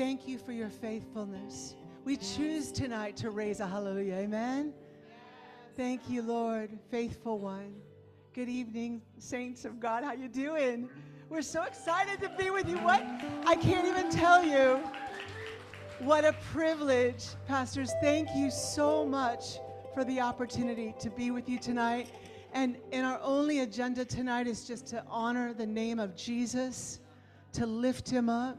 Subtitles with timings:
[0.00, 1.76] thank you for your faithfulness.
[2.06, 4.14] We choose tonight to raise a hallelujah.
[4.14, 4.72] Amen.
[5.76, 7.74] Thank you, Lord, faithful one.
[8.32, 10.02] Good evening, saints of God.
[10.02, 10.88] How you doing?
[11.28, 12.78] We're so excited to be with you.
[12.78, 13.02] What?
[13.44, 14.80] I can't even tell you.
[15.98, 17.26] What a privilege.
[17.46, 19.58] Pastors, thank you so much
[19.92, 22.10] for the opportunity to be with you tonight.
[22.54, 27.00] And, and our only agenda tonight is just to honor the name of Jesus,
[27.52, 28.56] to lift him up,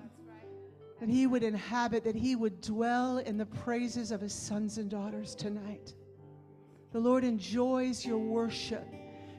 [1.01, 4.87] that he would inhabit, that he would dwell in the praises of his sons and
[4.87, 5.95] daughters tonight.
[6.91, 8.85] The Lord enjoys your worship.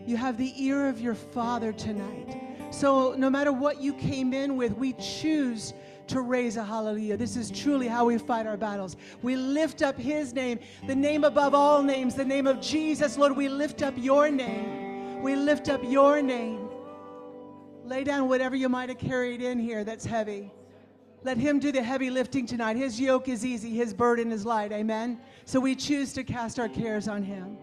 [0.04, 2.72] You have the ear of your Father tonight.
[2.72, 5.72] So, no matter what you came in with, we choose
[6.08, 7.16] to raise a hallelujah.
[7.16, 8.96] This is truly how we fight our battles.
[9.22, 10.58] We lift up His name,
[10.88, 13.16] the name above all names, the name of Jesus.
[13.16, 15.22] Lord, we lift up your name.
[15.22, 16.68] We lift up your name.
[17.84, 20.50] Lay down whatever you might have carried in here that's heavy.
[21.24, 22.76] Let Him do the heavy lifting tonight.
[22.76, 24.72] His yoke is easy, His burden is light.
[24.72, 25.20] Amen.
[25.44, 27.56] So we choose to cast our cares on Him.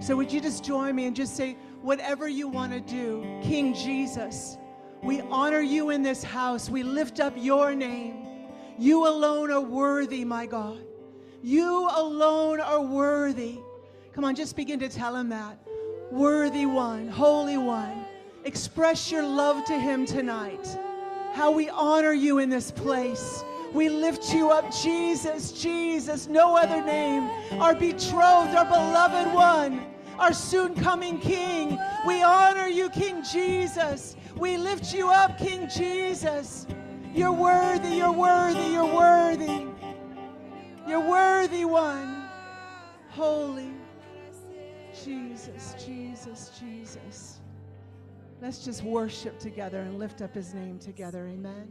[0.00, 3.74] So would you just join me and just say, whatever you want to do, King
[3.74, 4.58] Jesus,
[5.02, 6.70] we honor you in this house.
[6.70, 8.48] We lift up your name.
[8.78, 10.78] You alone are worthy, my God.
[11.42, 13.58] You alone are worthy.
[14.14, 15.58] Come on, just begin to tell him that.
[16.10, 18.04] Worthy one, holy one.
[18.44, 20.66] Express your love to him tonight.
[21.34, 23.42] How we honor you in this place.
[23.72, 27.28] We lift you up, Jesus, Jesus, no other name.
[27.60, 29.84] Our betrothed, our beloved one,
[30.16, 31.76] our soon coming King.
[32.06, 34.14] We honor you, King Jesus.
[34.36, 36.68] We lift you up, King Jesus.
[37.12, 39.66] You're worthy, you're worthy, you're worthy.
[40.86, 42.28] You're worthy one.
[43.10, 43.72] Holy.
[45.04, 46.53] Jesus, Jesus, Jesus.
[48.44, 51.26] Let's just worship together and lift up his name together.
[51.28, 51.66] Amen.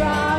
[0.00, 0.29] try.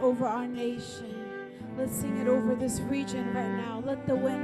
[0.00, 1.14] Over our nation.
[1.78, 3.82] Let's sing it over this region right now.
[3.84, 4.35] Let the wind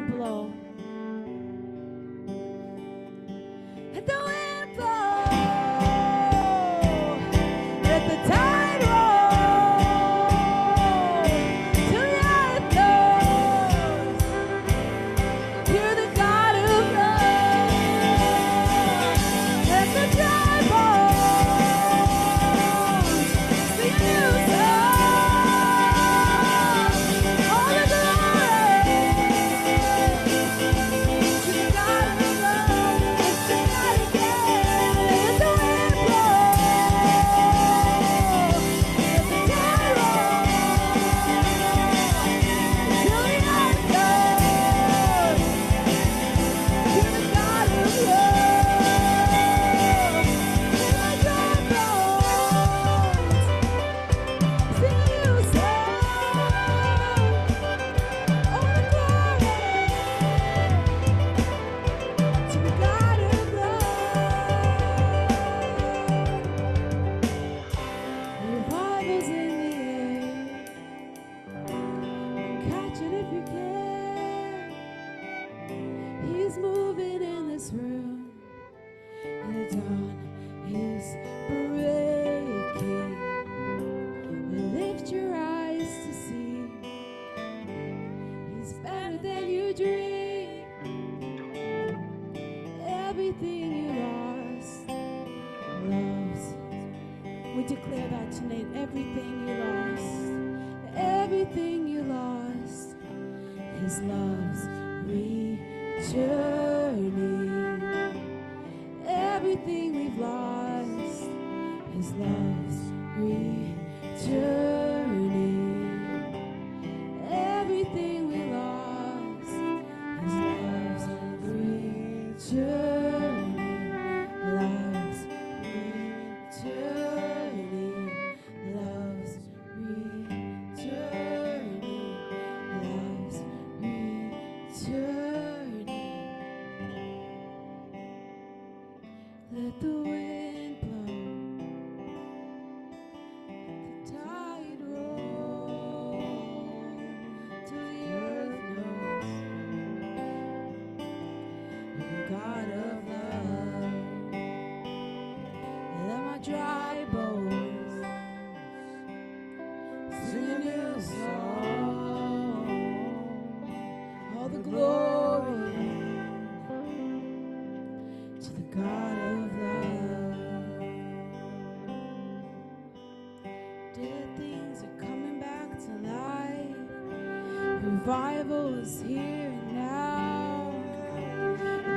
[178.82, 180.72] is here and now.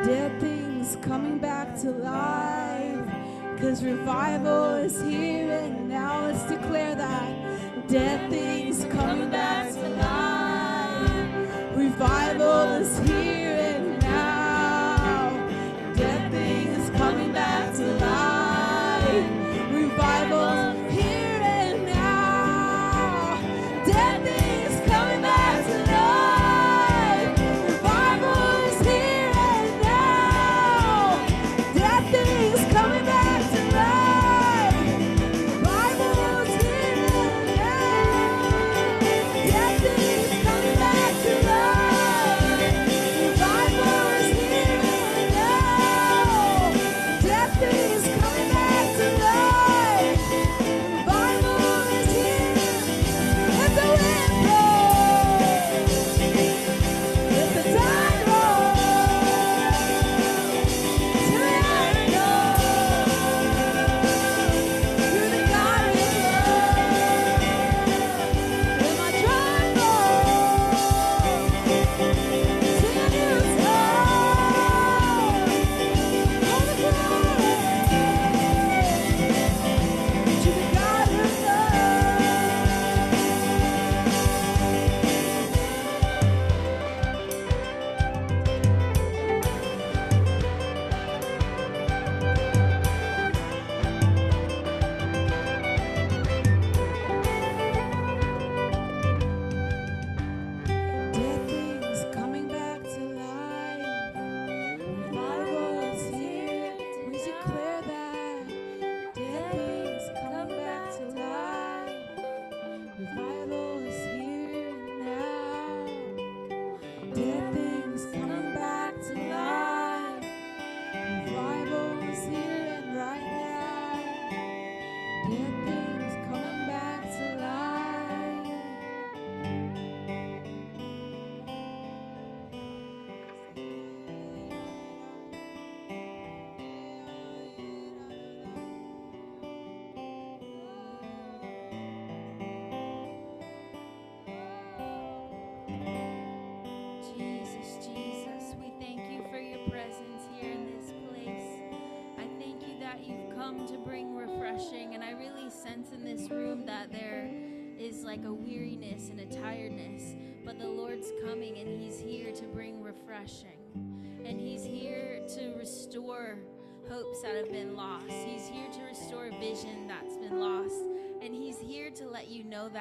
[0.03, 3.59] Dead things coming back to life.
[3.59, 6.27] Cause revival is here and now.
[6.27, 7.87] Let's declare that.
[7.87, 11.75] Dead things coming back to life.
[11.75, 12.34] Revival.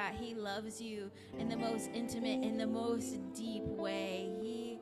[0.05, 4.29] that He loves you in the most intimate, in the most deep way.
[4.39, 4.77] He,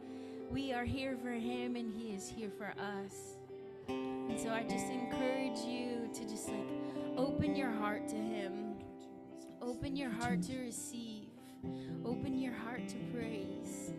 [0.52, 3.38] we are here for Him, and He is here for us.
[3.88, 6.68] And so I just encourage you to just like
[7.16, 8.76] open your heart to Him,
[9.62, 11.30] open your heart to receive,
[12.04, 13.94] open your heart to praise.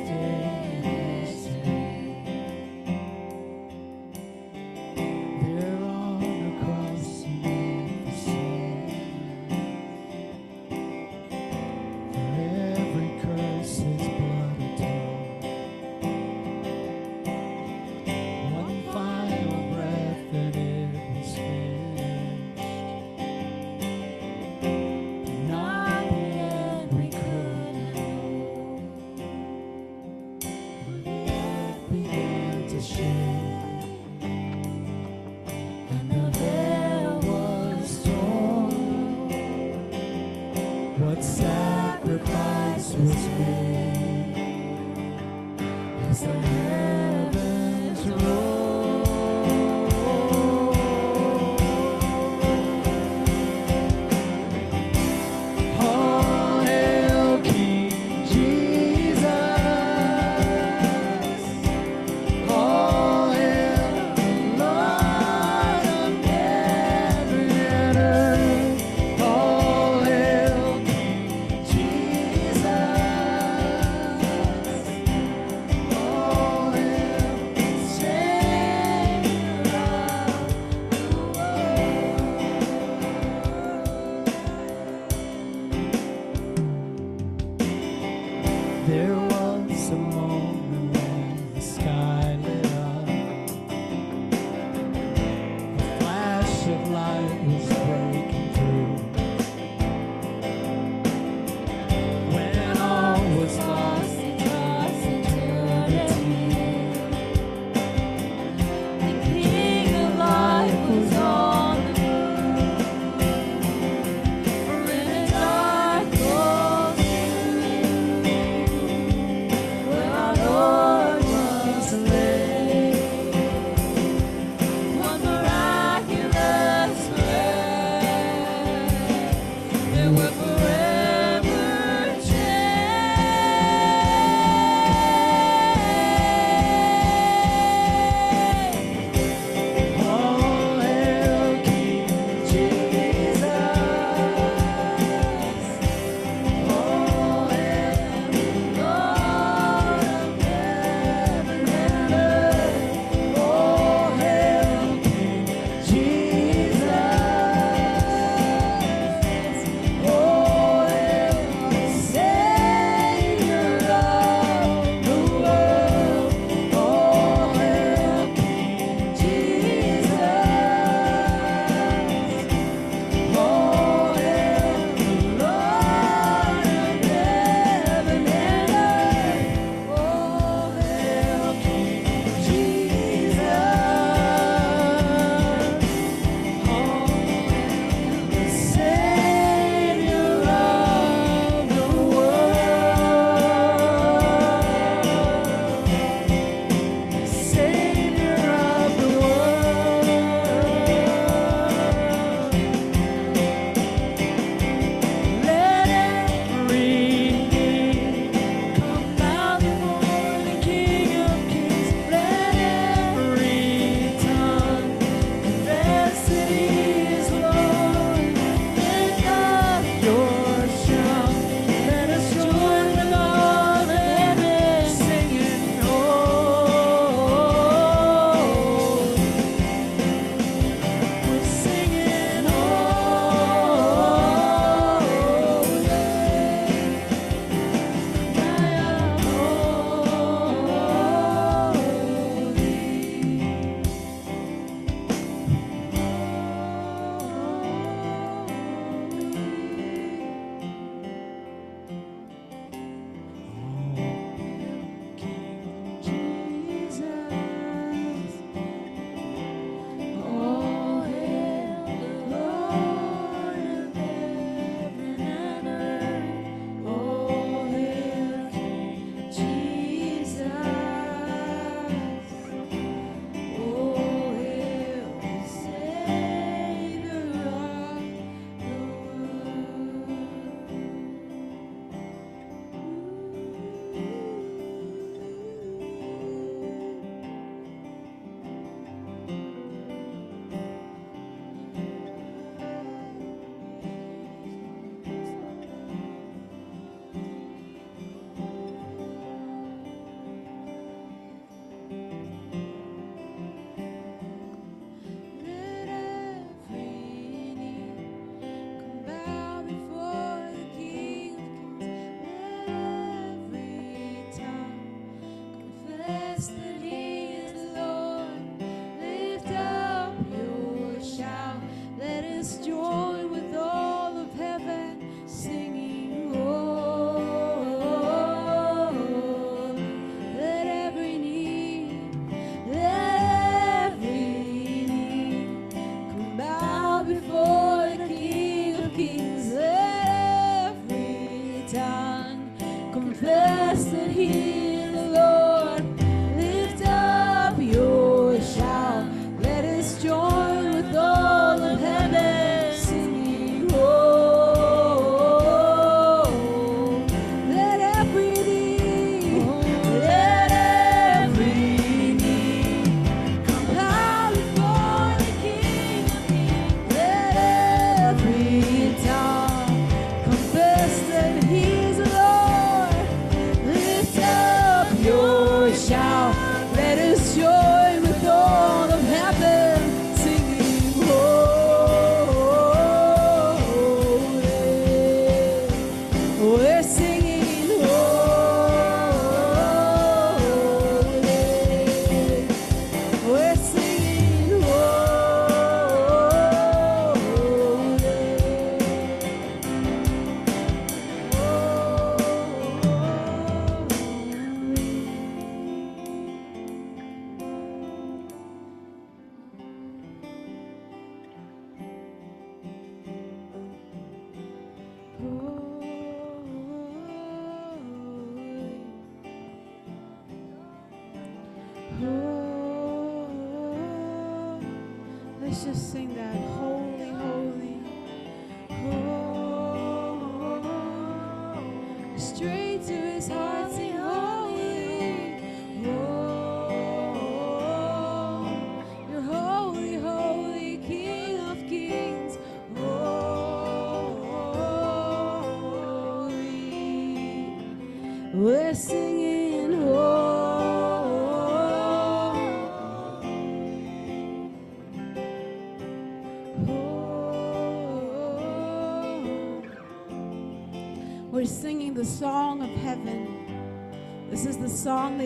[0.00, 0.33] wasted.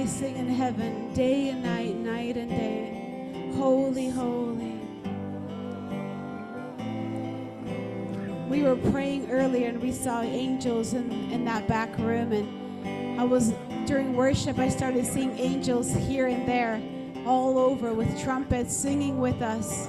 [0.09, 3.53] Sing in heaven day and night, night and day.
[3.57, 4.81] Holy, holy.
[8.49, 12.33] We were praying earlier and we saw angels in, in that back room.
[12.33, 13.53] And I was,
[13.85, 16.81] during worship, I started seeing angels here and there,
[17.27, 19.89] all over with trumpets singing with us.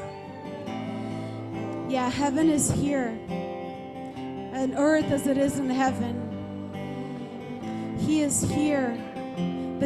[1.88, 3.18] Yeah, heaven is here
[4.60, 6.26] and earth as it is in heaven.
[7.98, 8.99] He is here.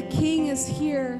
[0.09, 1.19] King is here.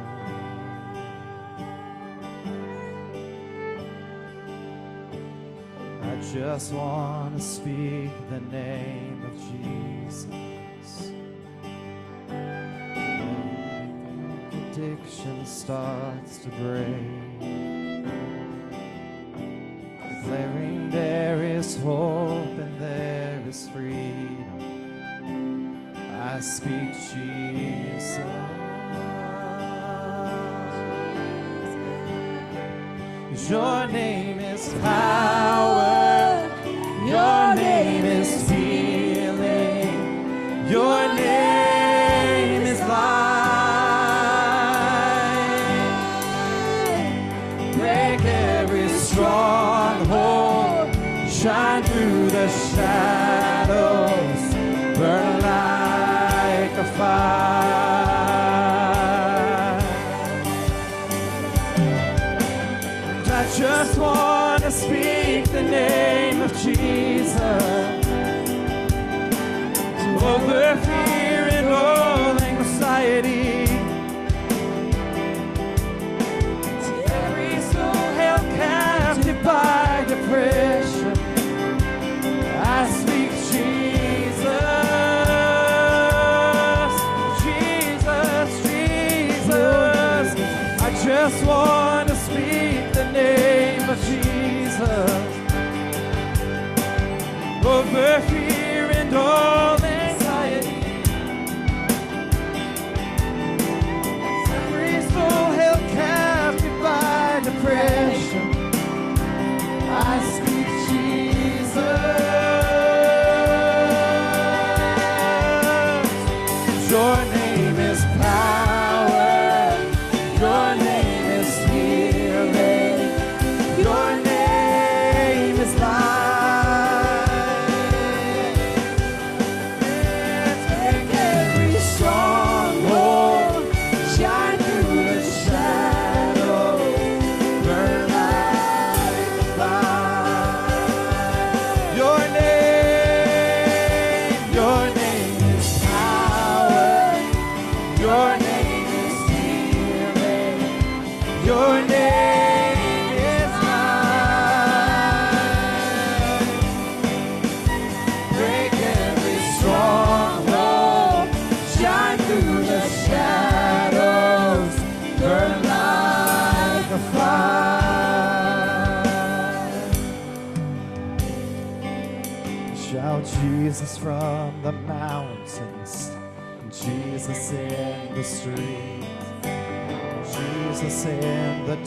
[6.33, 11.11] Just want to speak the name of Jesus.
[14.53, 17.39] Addiction starts to break.
[20.07, 24.47] Declaring there is hope and there is freedom.
[26.21, 28.19] I speak Jesus.
[33.49, 35.30] Your name is power.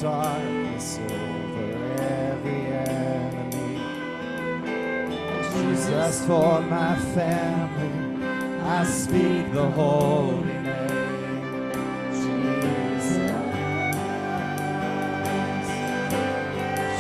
[0.05, 3.81] Darkness over every enemy.
[5.55, 8.23] Jesus for my family,
[8.63, 11.73] I speak the holy name.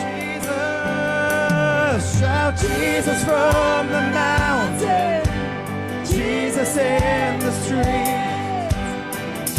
[0.00, 0.48] Jesus,
[2.18, 5.22] shout Jesus from the mountain,
[6.06, 8.70] Jesus in the street,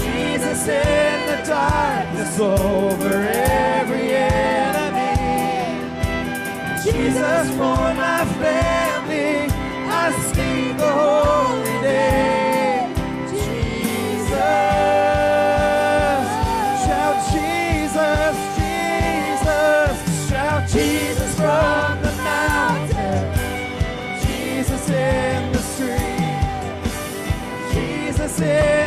[0.03, 1.14] Jesus in
[1.47, 5.75] darkness over every enemy.
[6.83, 9.47] Jesus for my family,
[9.87, 12.93] I speak the holy name.
[13.29, 14.39] Jesus,
[16.85, 23.23] shout Jesus, Jesus, shout Jesus from the mountain,
[24.25, 26.81] Jesus in the street,
[27.73, 28.84] Jesus in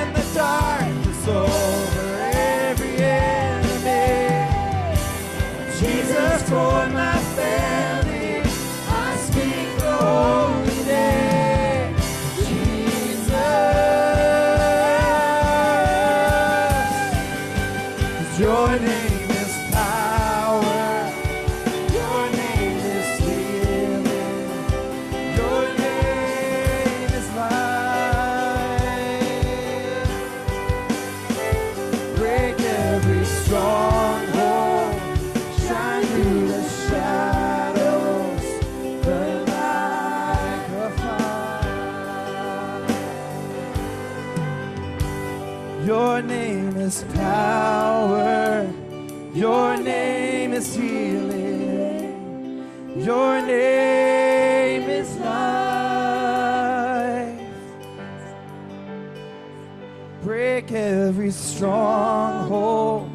[60.28, 63.10] break every stronghold,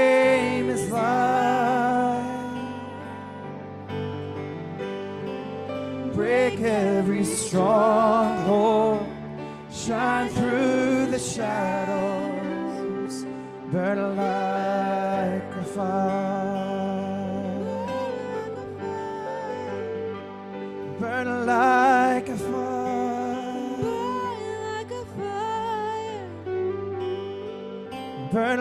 [11.35, 13.24] shadows
[13.72, 16.85] burn like a fire.
[21.01, 23.74] Burn like a fire.
[23.82, 26.28] Burn like a fire.
[28.32, 28.61] Burn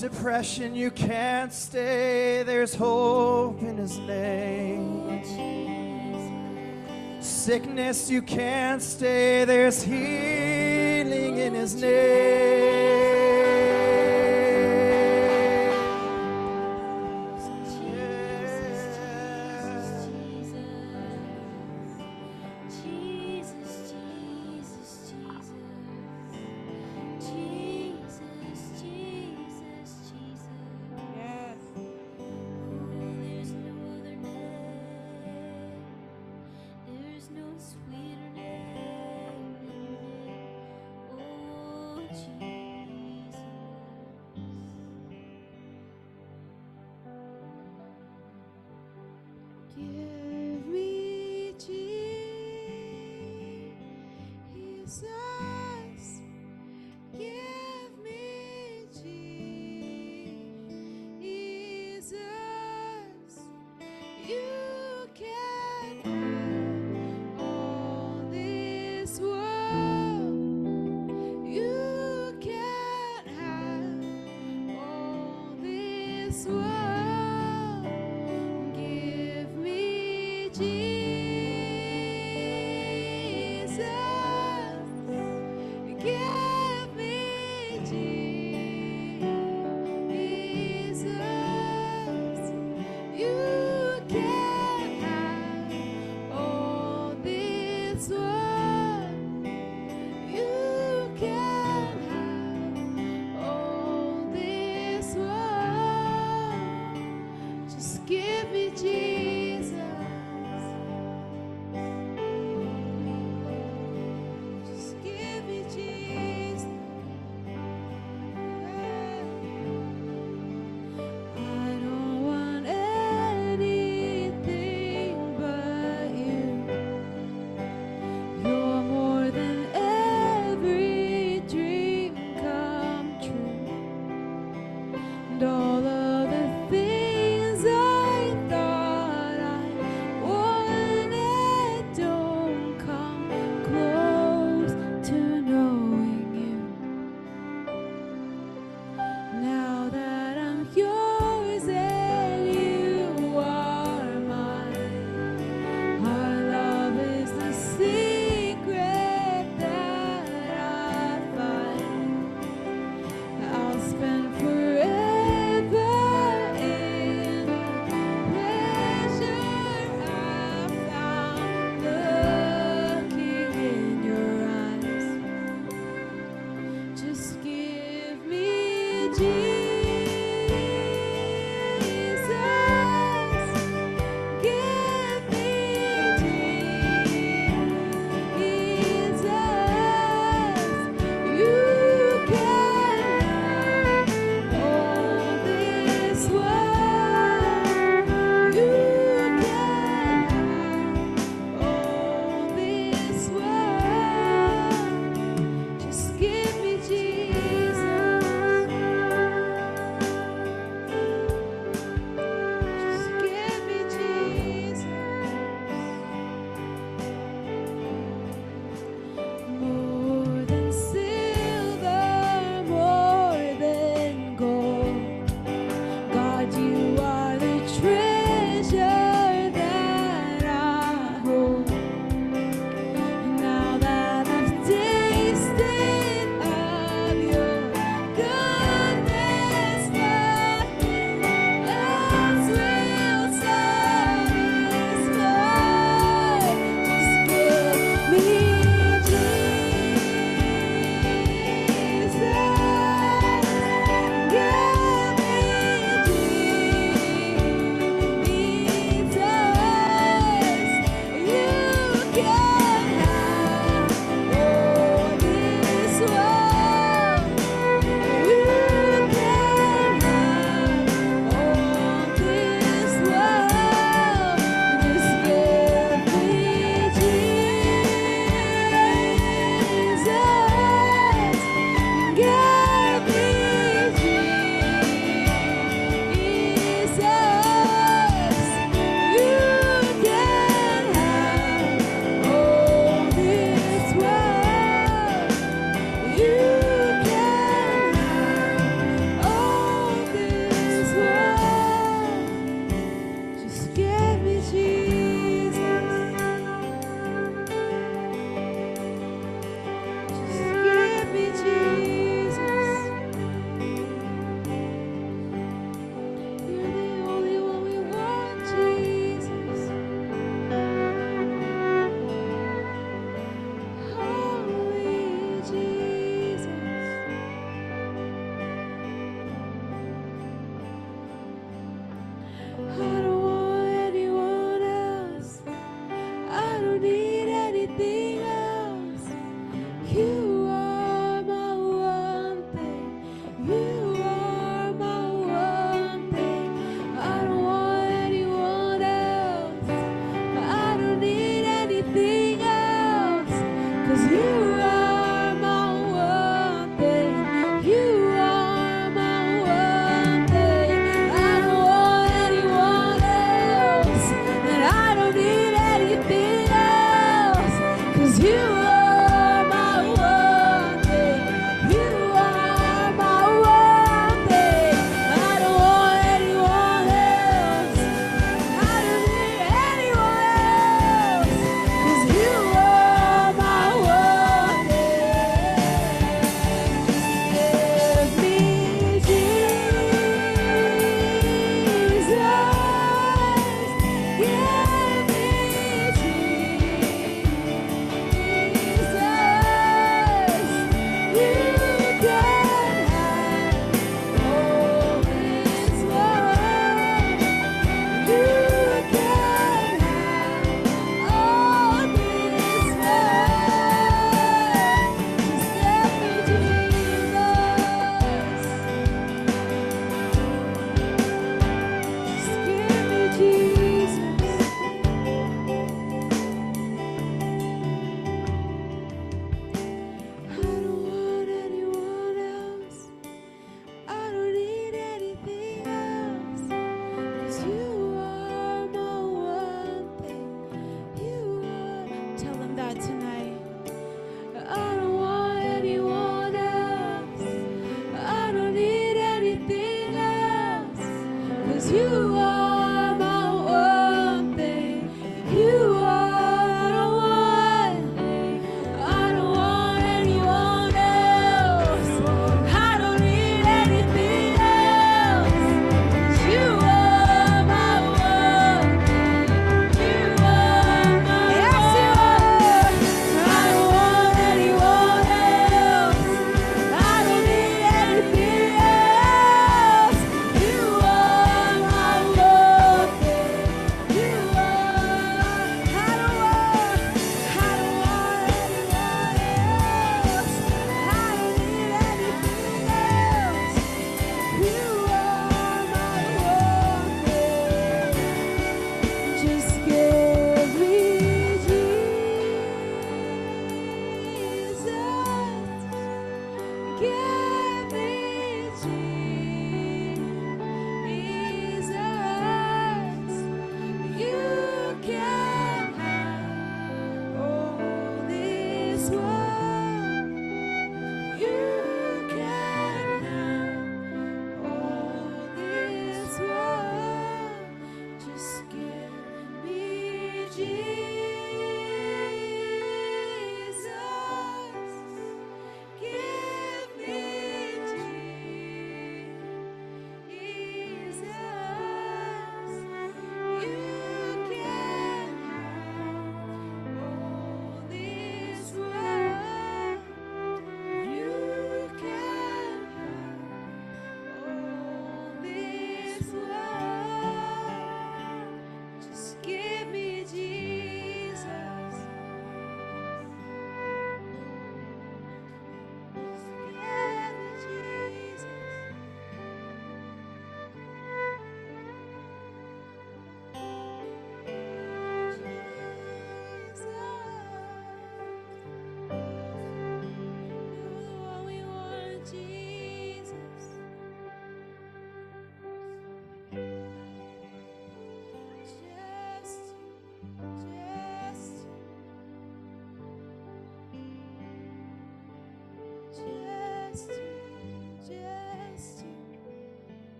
[0.00, 2.42] depression, you can't stay.
[2.42, 5.22] There's hope in His name.
[7.20, 9.44] Sickness, you can't stay.
[9.44, 12.69] There's healing in His name.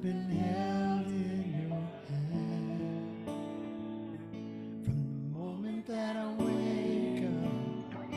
[0.00, 3.26] I've been held in your hand.
[4.82, 8.14] From the moment that I wake up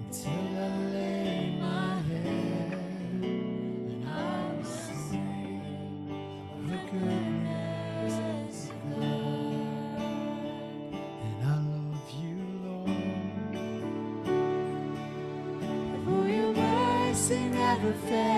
[0.00, 2.72] until I lay my head,
[3.22, 5.60] and I will sing
[6.68, 8.16] the goodness
[8.70, 10.00] of God,
[11.22, 13.02] and I love you, Lord,
[16.06, 18.37] for your mercy never fails.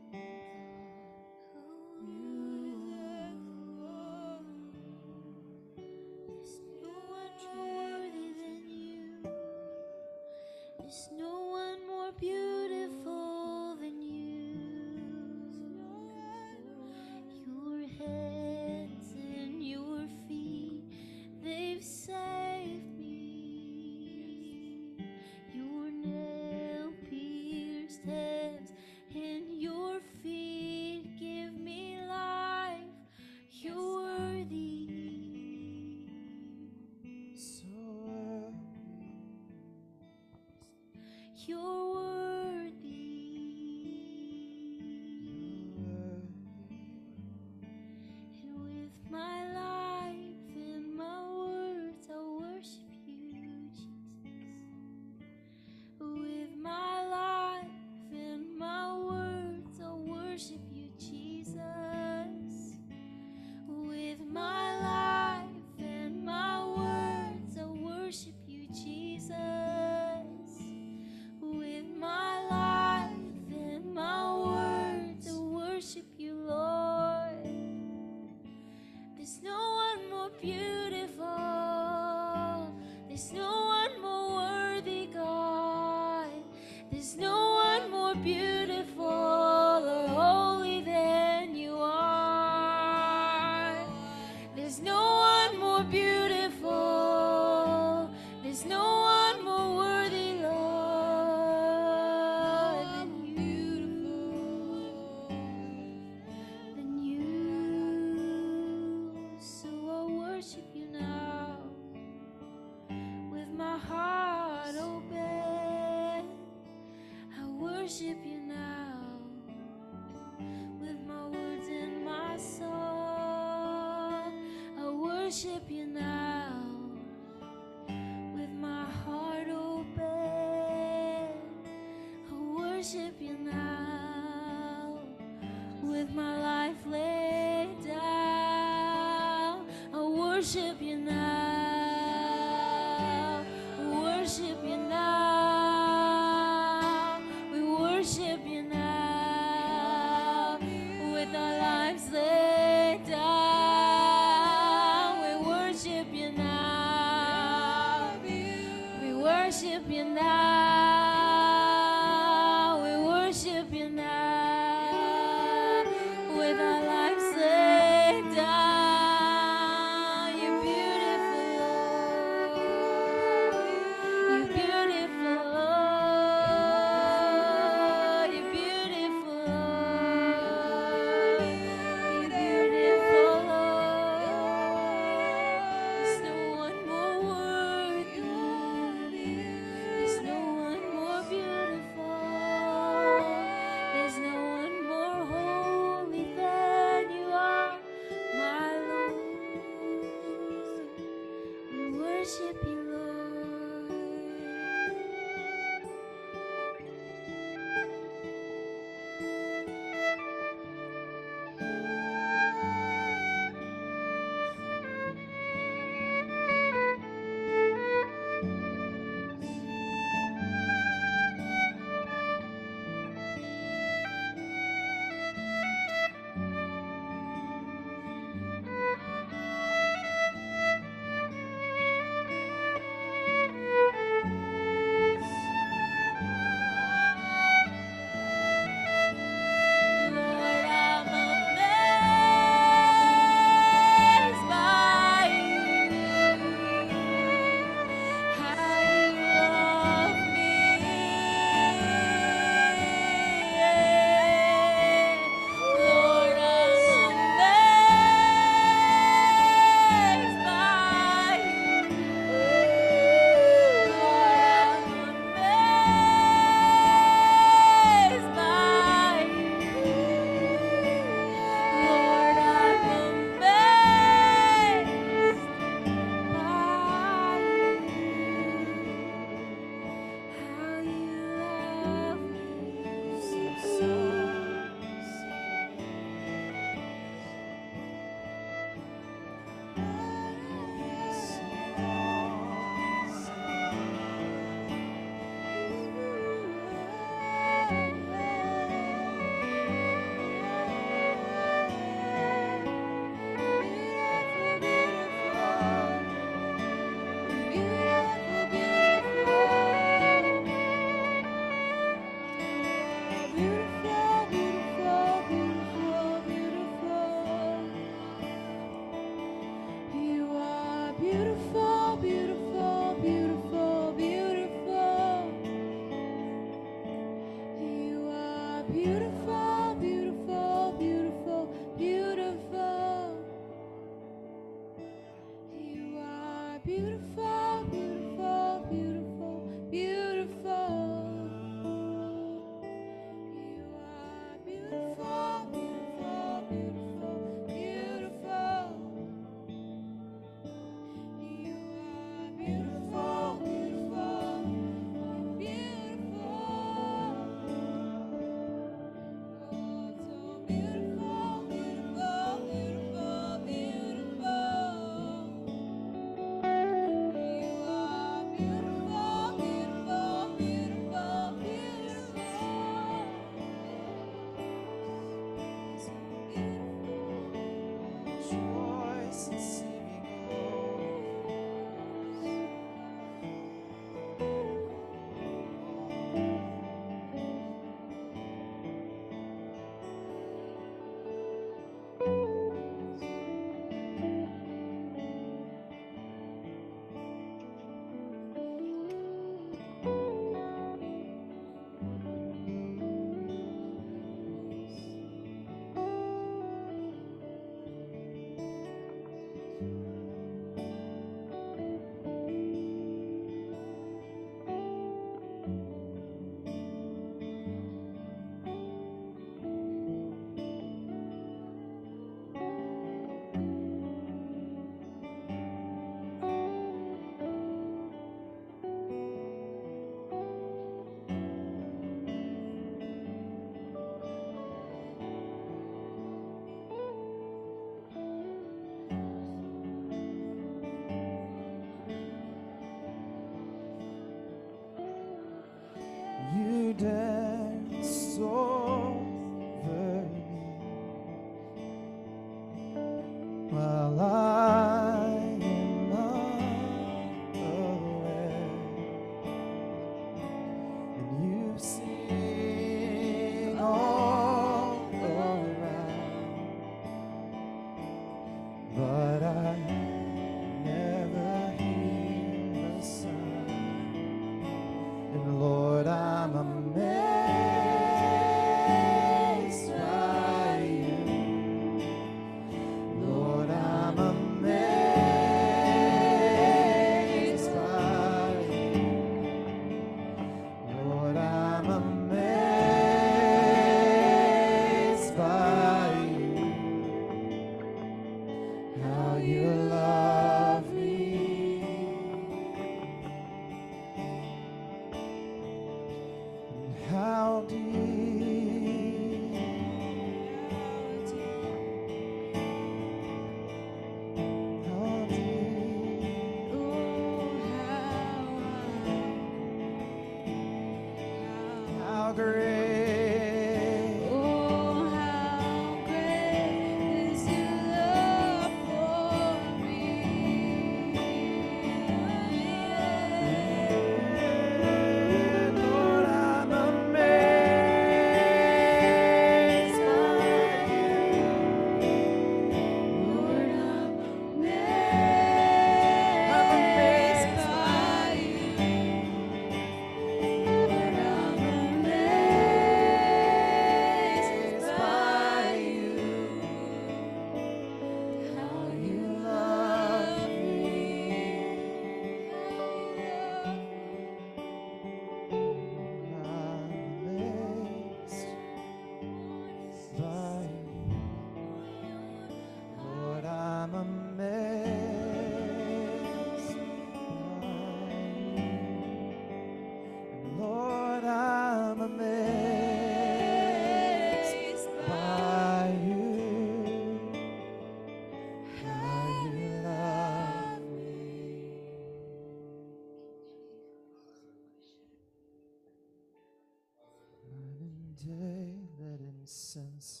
[599.55, 600.00] Incense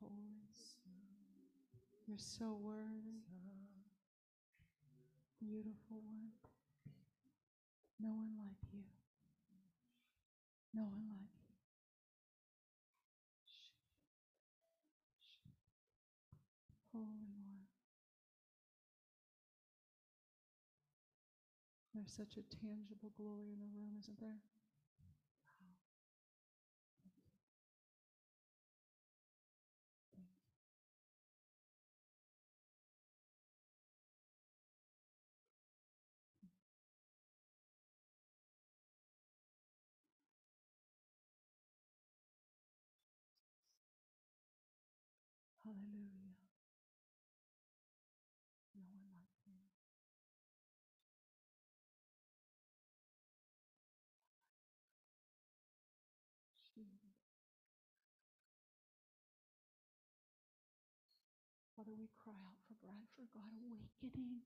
[0.00, 0.34] holy.
[2.06, 3.24] You're so worthy.
[5.40, 6.32] Beautiful one.
[8.00, 8.84] No one like you.
[10.74, 11.54] No one like you.
[16.92, 17.64] Holy One.
[21.94, 24.40] There's such a tangible glory in the room, isn't there?
[61.84, 64.40] Father, we cry out for Bradford, God, awakening,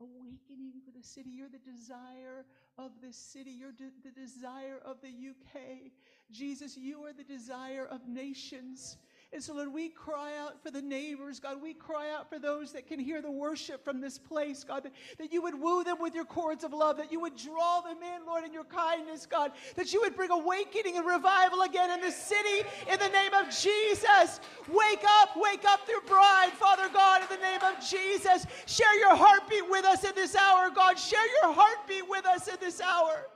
[0.00, 1.28] awakening for the city.
[1.28, 2.46] You're the desire
[2.78, 3.50] of this city.
[3.50, 5.92] You're de- the desire of the UK.
[6.30, 8.96] Jesus, you are the desire of nations.
[9.32, 11.62] And so, Lord, we cry out for the neighbors, God.
[11.62, 14.92] We cry out for those that can hear the worship from this place, God, that,
[15.18, 17.98] that you would woo them with your cords of love, that you would draw them
[18.02, 22.00] in, Lord, in your kindness, God, that you would bring awakening and revival again in
[22.00, 24.40] the city in the name of Jesus.
[24.68, 28.46] Wake up, wake up their bride, Father God, in the name of Jesus.
[28.66, 30.98] Share your heartbeat with us in this hour, God.
[30.98, 33.26] Share your heartbeat with us in this hour.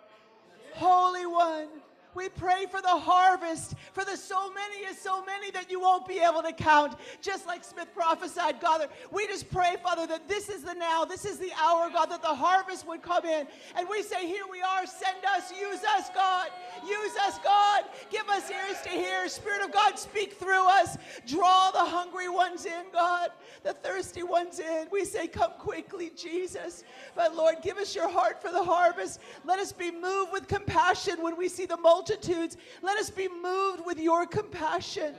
[0.75, 1.84] Holy One.
[2.15, 6.07] We pray for the harvest, for the so many is so many that you won't
[6.07, 8.89] be able to count, just like Smith prophesied, God.
[9.11, 12.23] We just pray, Father, that this is the now, this is the hour, God, that
[12.23, 13.47] the harvest would come in.
[13.77, 16.49] And we say, Here we are, send us, use us, God.
[16.87, 17.85] Use us, God.
[18.11, 19.29] Give us ears to hear.
[19.29, 20.97] Spirit of God, speak through us.
[21.27, 23.31] Draw the hungry ones in, God,
[23.63, 24.89] the thirsty ones in.
[24.91, 26.85] We say, Come quickly, Jesus.
[27.15, 29.21] But Lord, give us your heart for the harvest.
[29.45, 32.57] Let us be moved with compassion when we see the multitudes.
[32.83, 35.15] Let us be moved with your compassion.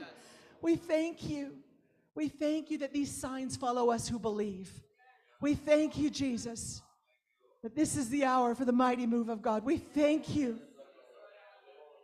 [0.62, 1.54] We thank you.
[2.14, 4.72] We thank you that these signs follow us who believe.
[5.42, 6.82] We thank you, Jesus,
[7.62, 9.66] that this is the hour for the mighty move of God.
[9.66, 10.60] We thank you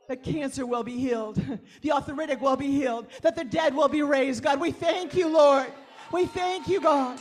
[0.08, 1.42] that cancer will be healed,
[1.82, 4.44] the arthritic will be healed, that the dead will be raised.
[4.44, 5.72] God, we thank you, Lord.
[6.12, 7.20] We thank you, God.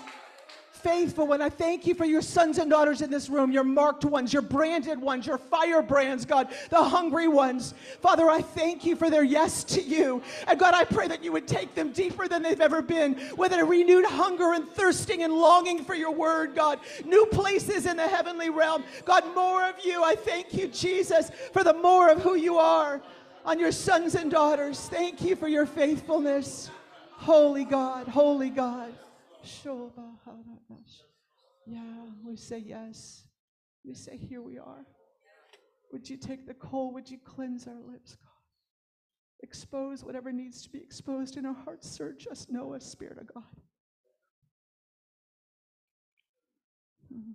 [0.82, 4.04] Faithful And I thank you for your sons and daughters in this room, your marked
[4.04, 7.74] ones, your branded ones, your firebrands, God, the hungry ones.
[8.00, 10.22] Father, I thank you for their yes to you.
[10.46, 13.52] And God, I pray that you would take them deeper than they've ever been with
[13.52, 16.80] a renewed hunger and thirsting and longing for your word, God.
[17.04, 18.84] New places in the heavenly realm.
[19.04, 20.02] God, more of you.
[20.02, 23.02] I thank you, Jesus, for the more of who you are
[23.44, 24.80] on your sons and daughters.
[24.88, 26.70] Thank you for your faithfulness.
[27.12, 28.94] Holy God, holy God.
[31.66, 33.24] Yeah, we say yes.
[33.84, 34.86] We say, Here we are.
[35.92, 36.92] Would you take the coal?
[36.94, 38.30] Would you cleanse our lips, God?
[39.42, 41.90] Expose whatever needs to be exposed in our hearts.
[41.90, 43.44] Search us, know us, Spirit of God.
[47.12, 47.34] Mhm.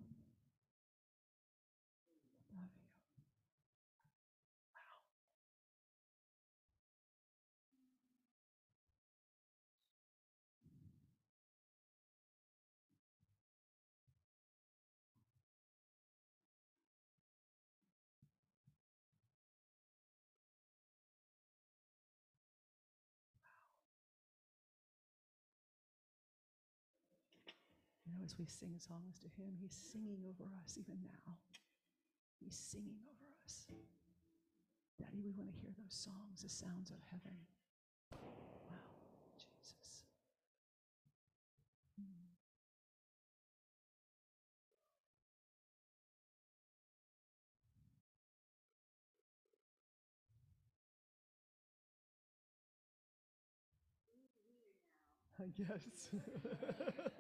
[28.26, 31.38] as we sing songs to Him, He's singing over us even now.
[32.42, 33.68] He's singing over us.
[34.98, 37.38] Daddy, we want to hear those songs, the sounds of heaven.
[38.68, 38.78] Wow,
[39.38, 40.06] Jesus.
[42.00, 42.34] Hmm.
[55.58, 56.10] Yes.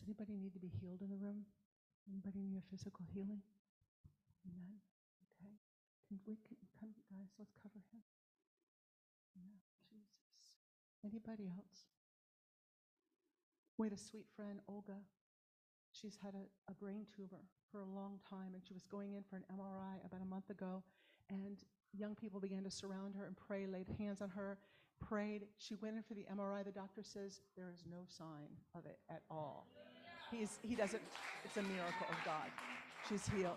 [0.00, 1.44] Does anybody need to be healed in the room?
[2.08, 3.44] Anybody need a physical healing?
[4.48, 4.80] Amen.
[5.28, 5.52] Okay.
[6.08, 7.28] Can we can, come, guys?
[7.36, 8.00] Let's cover him.
[9.36, 9.60] Yeah,
[9.92, 10.56] Jesus.
[11.04, 11.84] Anybody else?
[13.76, 14.96] We had a sweet friend, Olga.
[15.92, 19.22] She's had a, a brain tumor for a long time, and she was going in
[19.28, 20.82] for an MRI about a month ago.
[21.28, 21.60] And
[21.92, 24.56] young people began to surround her and pray, laid hands on her,
[24.98, 25.44] prayed.
[25.58, 26.64] She went in for the MRI.
[26.64, 29.66] The doctor says there is no sign of it at all.
[30.30, 31.02] He's, he doesn't,
[31.44, 32.48] it's a miracle of God.
[33.08, 33.56] She's healed.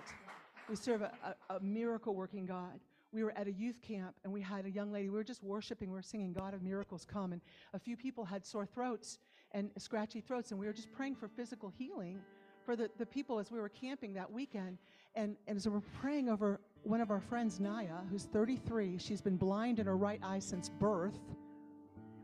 [0.70, 1.12] We serve a,
[1.50, 2.80] a, a miracle working God.
[3.12, 5.44] We were at a youth camp and we had a young lady, we were just
[5.44, 7.32] worshiping, we were singing, God of miracles come.
[7.32, 7.42] And
[7.74, 9.20] a few people had sore throats
[9.52, 12.20] and scratchy throats, and we were just praying for physical healing
[12.66, 14.78] for the, the people as we were camping that weekend.
[15.16, 19.22] And, and as we we're praying over one of our friends, Naya, who's 33, she's
[19.22, 21.20] been blind in her right eye since birth.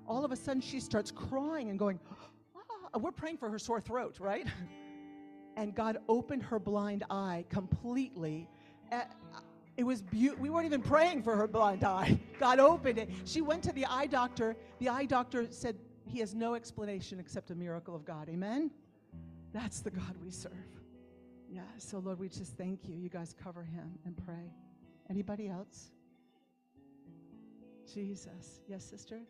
[0.08, 2.00] All of a sudden, she starts crying and going,
[2.98, 4.48] we're praying for her sore throat, right?
[5.58, 8.48] and God opened her blind eye completely.
[8.92, 9.02] Uh,
[9.78, 10.44] It was beautiful.
[10.44, 12.20] We weren't even praying for her blind eye.
[12.40, 13.10] God opened it.
[13.26, 14.56] She went to the eye doctor.
[14.80, 15.76] The eye doctor said
[16.06, 18.30] he has no explanation except a miracle of God.
[18.30, 18.72] Amen?
[19.54, 20.52] That's the God we serve.
[21.52, 22.96] Yeah, so Lord, we just thank you.
[22.96, 24.54] You guys cover him and pray.
[25.10, 25.92] Anybody else?
[27.92, 28.62] Jesus.
[28.68, 29.22] Yes, sister?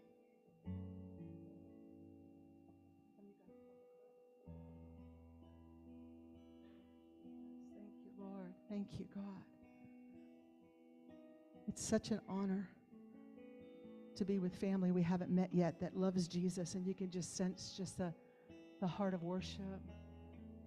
[8.69, 9.43] Thank you, God.
[11.67, 12.69] It's such an honor
[14.15, 17.35] to be with family we haven't met yet that loves Jesus, and you can just
[17.35, 18.13] sense just the,
[18.79, 19.81] the heart of worship.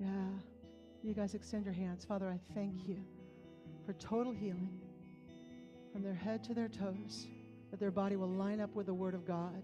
[0.01, 0.09] Yeah.
[1.03, 2.05] You guys extend your hands.
[2.05, 2.99] Father, I thank you
[3.85, 4.81] for total healing
[5.93, 7.27] from their head to their toes,
[7.71, 9.63] that their body will line up with the Word of God.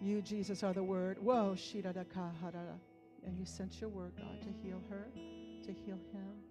[0.00, 1.18] You, Jesus, are the Word.
[1.18, 2.78] Whoa, shidadaka harara.
[3.24, 5.06] And you sent your word, God, to heal her,
[5.64, 6.42] to heal him,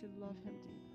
[0.00, 0.89] to love him deeply,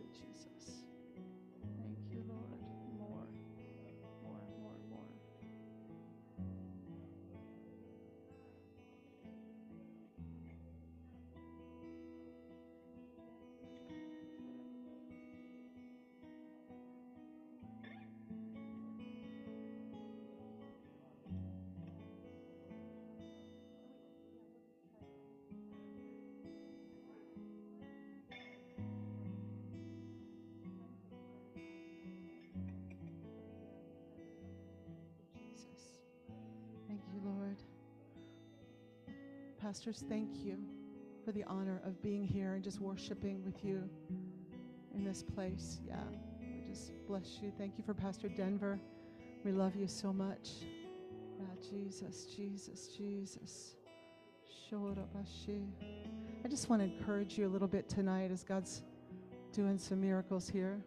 [39.66, 40.60] Pastors, thank you
[41.26, 43.90] for the honor of being here and just worshiping with you
[44.94, 45.80] in this place.
[45.88, 45.96] Yeah,
[46.40, 47.52] we just bless you.
[47.58, 48.80] Thank you for Pastor Denver.
[49.44, 50.50] We love you so much.
[51.40, 53.74] Yeah, Jesus, Jesus, Jesus.
[56.44, 58.84] I just want to encourage you a little bit tonight as God's
[59.52, 60.80] doing some miracles here.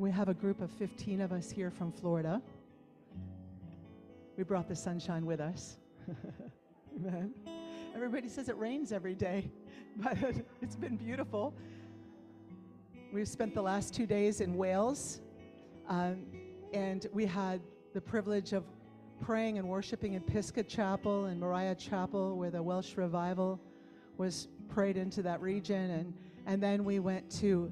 [0.00, 2.40] We have a group of 15 of us here from Florida.
[4.38, 5.76] We brought the sunshine with us.
[6.96, 7.34] Amen.
[7.94, 9.50] Everybody says it rains every day,
[9.98, 10.16] but
[10.62, 11.52] it's been beautiful.
[13.12, 15.20] We've spent the last two days in Wales,
[15.86, 16.24] um,
[16.72, 17.60] and we had
[17.92, 18.64] the privilege of
[19.20, 23.60] praying and worshiping in Pisgah Chapel and Moriah Chapel, where the Welsh revival
[24.16, 25.90] was prayed into that region.
[25.90, 26.14] And,
[26.46, 27.70] and then we went to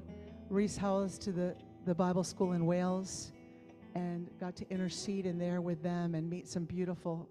[0.51, 1.55] Rees Howells to the,
[1.89, 3.31] the Bible school in Wales
[3.95, 7.27] and got to intercede in there with them and meet some beautiful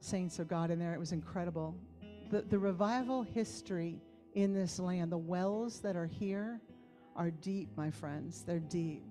[0.00, 0.92] saints of God in there.
[0.92, 1.74] It was incredible.
[2.30, 4.02] The, the revival history
[4.34, 6.60] in this land, the wells that are here
[7.16, 8.44] are deep, my friends.
[8.46, 9.02] They're deep.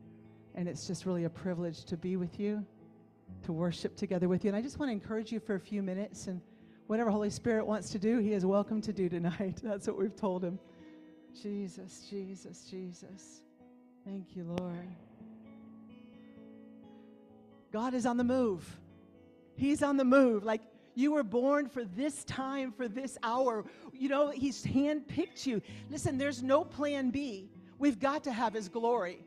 [0.54, 2.64] And it's just really a privilege to be with you,
[3.42, 4.50] to worship together with you.
[4.50, 6.28] And I just want to encourage you for a few minutes.
[6.28, 6.40] And
[6.86, 9.60] whatever Holy Spirit wants to do, He is welcome to do tonight.
[9.64, 10.60] That's what we've told Him.
[11.42, 13.42] Jesus, Jesus, Jesus.
[14.06, 14.88] Thank you, Lord.
[17.74, 18.64] God is on the move.
[19.56, 20.44] He's on the move.
[20.44, 20.62] Like
[20.94, 23.66] you were born for this time, for this hour.
[23.92, 25.62] You know, He's handpicked you.
[25.90, 27.50] Listen, there's no plan B.
[27.80, 29.26] We've got to have His glory.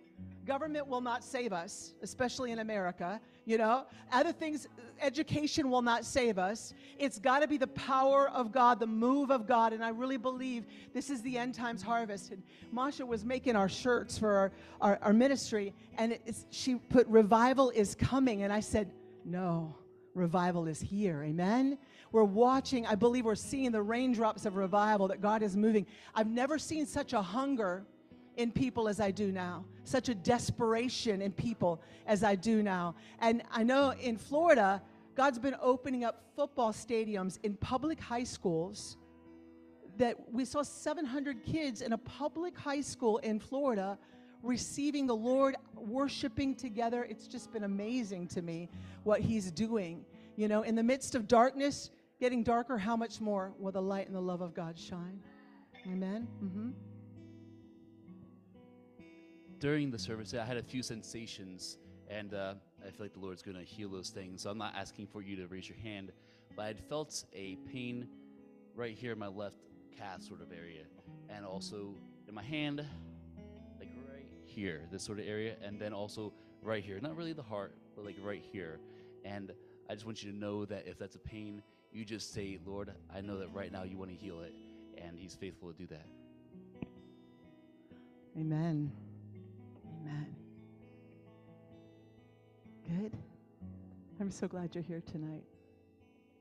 [0.49, 3.20] Government will not save us, especially in America.
[3.45, 4.66] You know, other things,
[4.99, 6.73] education will not save us.
[6.99, 9.75] It's got to be the power of God, the move of God.
[9.75, 10.65] And I really believe
[10.95, 12.31] this is the end times harvest.
[12.31, 12.43] And
[12.73, 16.19] Masha was making our shirts for our, our, our ministry, and
[16.49, 18.43] she put revival is coming.
[18.43, 18.91] And I said,
[19.27, 19.77] no,
[20.15, 21.25] revival is here.
[21.25, 21.77] Amen.
[22.11, 25.85] We're watching, I believe we're seeing the raindrops of revival that God is moving.
[26.15, 27.85] I've never seen such a hunger
[28.39, 32.94] in people as I do now, such a desperation in people as I do now.
[33.19, 34.81] And I know in Florida,
[35.16, 38.97] God's been opening up football stadiums in public high schools
[39.97, 43.98] that we saw 700 kids in a public high school in Florida
[44.44, 47.05] receiving the Lord, worshiping together.
[47.10, 48.69] It's just been amazing to me
[49.02, 50.05] what He's doing.
[50.36, 51.90] You know, in the midst of darkness,
[52.20, 55.20] getting darker, how much more will the light and the love of God shine?
[55.90, 56.28] Amen.
[56.40, 56.70] Mm-hmm.
[59.59, 61.79] During the service, I had a few sensations,
[62.09, 62.55] and uh,
[62.87, 64.43] I feel like the Lord's going to heal those things.
[64.43, 66.13] So I'm not asking for you to raise your hand,
[66.57, 68.09] but I had felt a pain
[68.75, 69.57] right here in my left
[69.97, 70.85] calf sort of area,
[71.29, 71.95] and also
[72.29, 72.85] in my hand,
[73.79, 76.33] like right here, this sort of area, and then also
[76.63, 76.99] right here.
[77.01, 78.79] Not really the heart, but like right here.
[79.25, 79.53] And
[79.91, 82.93] I just want you to know that if that's a pain, you just say, Lord,
[83.15, 84.55] I know that right now you want to heal it,
[84.99, 86.07] and He's faithful to do that.
[88.39, 88.93] Amen.
[90.09, 90.27] Amen.
[92.89, 93.13] Good.
[94.21, 95.45] I'm so glad you're here tonight.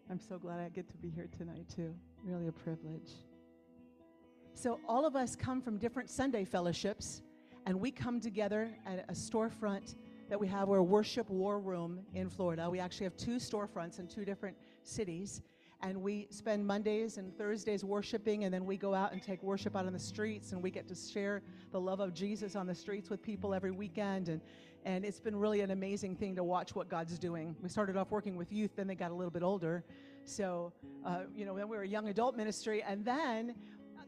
[0.10, 1.94] I'm so glad I get to be here tonight, too.
[2.24, 3.12] Really a privilege.
[4.54, 7.24] So, all of us come from different Sunday fellowships,
[7.66, 9.96] and we come together at a storefront
[10.30, 10.70] that we have.
[10.70, 12.70] We're worship war room in Florida.
[12.70, 15.42] We actually have two storefronts in two different cities.
[15.82, 19.76] And we spend Mondays and Thursdays worshiping, and then we go out and take worship
[19.76, 22.74] out on the streets, and we get to share the love of Jesus on the
[22.74, 24.30] streets with people every weekend.
[24.30, 24.42] And,
[24.86, 27.56] and it's been really an amazing thing to watch what God's doing.
[27.62, 29.84] We started off working with youth, then they got a little bit older.
[30.26, 30.74] So,
[31.06, 33.56] uh, you know, then we were a young adult ministry, and then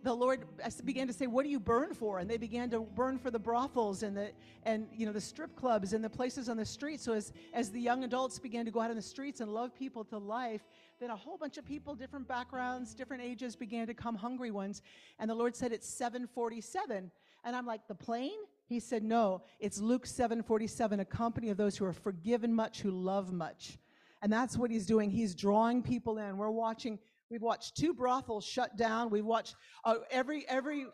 [0.03, 0.45] the Lord
[0.85, 3.39] began to say, "What do you burn for?" And they began to burn for the
[3.39, 4.31] brothels and the
[4.63, 6.99] and you know the strip clubs and the places on the street.
[7.01, 9.73] So as as the young adults began to go out on the streets and love
[9.75, 10.61] people to life,
[10.99, 14.81] then a whole bunch of people, different backgrounds, different ages, began to come hungry ones.
[15.17, 17.11] And the Lord said, "It's 747."
[17.43, 21.77] And I'm like, "The plane?" He said, "No, it's Luke 747, a company of those
[21.77, 23.79] who are forgiven much, who love much."
[24.21, 25.09] And that's what he's doing.
[25.09, 26.37] He's drawing people in.
[26.37, 26.99] We're watching
[27.29, 29.11] We've watched two brothels shut down.
[29.11, 30.87] We've watched uh, every every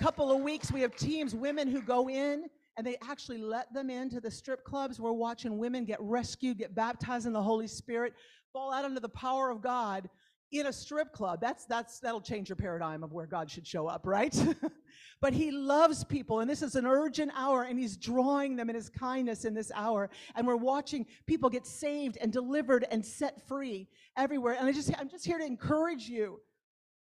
[0.00, 2.46] couple of weeks we have teams, women who go in
[2.76, 5.00] and they actually let them into the strip clubs.
[5.00, 8.14] We're watching women get rescued, get baptized in the Holy Spirit,
[8.56, 10.08] fall out under the power of God
[10.50, 11.42] in a strip club.
[11.42, 14.34] That's that's that'll change your paradigm of where God should show up, right?
[15.20, 18.74] but he loves people and this is an urgent hour and he's drawing them in
[18.74, 23.46] his kindness in this hour and we're watching people get saved and delivered and set
[23.46, 24.56] free everywhere.
[24.58, 26.40] And I just I'm just here to encourage you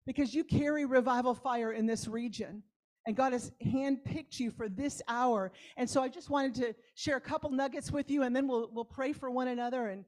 [0.06, 2.64] because you carry revival fire in this region.
[3.08, 5.54] And God has handpicked you for this hour.
[5.78, 8.72] And so I just wanted to share a couple nuggets with you, and then we'll,
[8.74, 10.06] we'll pray for one another and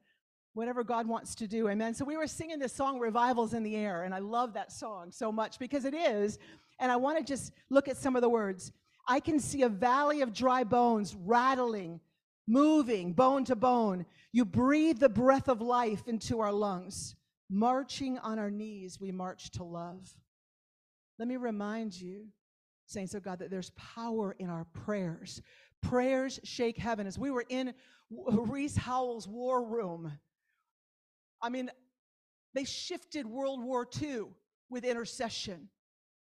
[0.58, 1.68] whatever God wants to do.
[1.68, 1.94] Amen.
[1.94, 5.12] So we were singing this song, Revivals in the Air, and I love that song
[5.12, 6.36] so much because it is.
[6.80, 8.72] And I want to just look at some of the words.
[9.06, 12.00] I can see a valley of dry bones rattling,
[12.48, 14.04] moving bone to bone.
[14.32, 17.14] You breathe the breath of life into our lungs.
[17.48, 20.12] Marching on our knees, we march to love.
[21.20, 22.26] Let me remind you,
[22.86, 25.40] saints of God, that there's power in our prayers.
[25.82, 27.06] Prayers shake heaven.
[27.06, 27.74] As we were in
[28.10, 30.18] Rees Howells' war room,
[31.40, 31.70] I mean,
[32.54, 34.24] they shifted World War II
[34.70, 35.68] with intercession.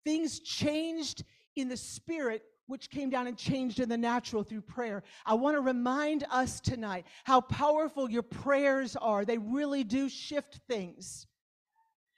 [0.03, 1.23] Things changed
[1.55, 5.03] in the spirit, which came down and changed in the natural through prayer.
[5.25, 9.25] I want to remind us tonight how powerful your prayers are.
[9.25, 11.27] They really do shift things.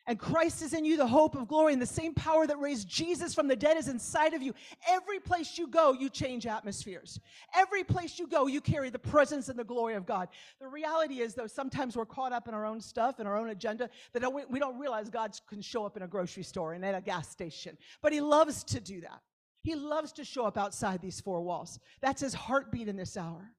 [0.10, 2.88] And Christ is in you, the hope of glory, and the same power that raised
[2.88, 4.54] Jesus from the dead is inside of you.
[4.88, 7.20] Every place you go, you change atmospheres.
[7.54, 10.30] Every place you go, you carry the presence and the glory of God.
[10.62, 13.50] The reality is, though, sometimes we're caught up in our own stuff and our own
[13.50, 16.96] agenda that we don't realize God can show up in a grocery store and at
[16.96, 17.78] a gas station.
[18.02, 19.22] But He loves to do that.
[19.64, 21.80] He loves to show up outside these four walls.
[22.00, 23.52] That's His heartbeat in this hour.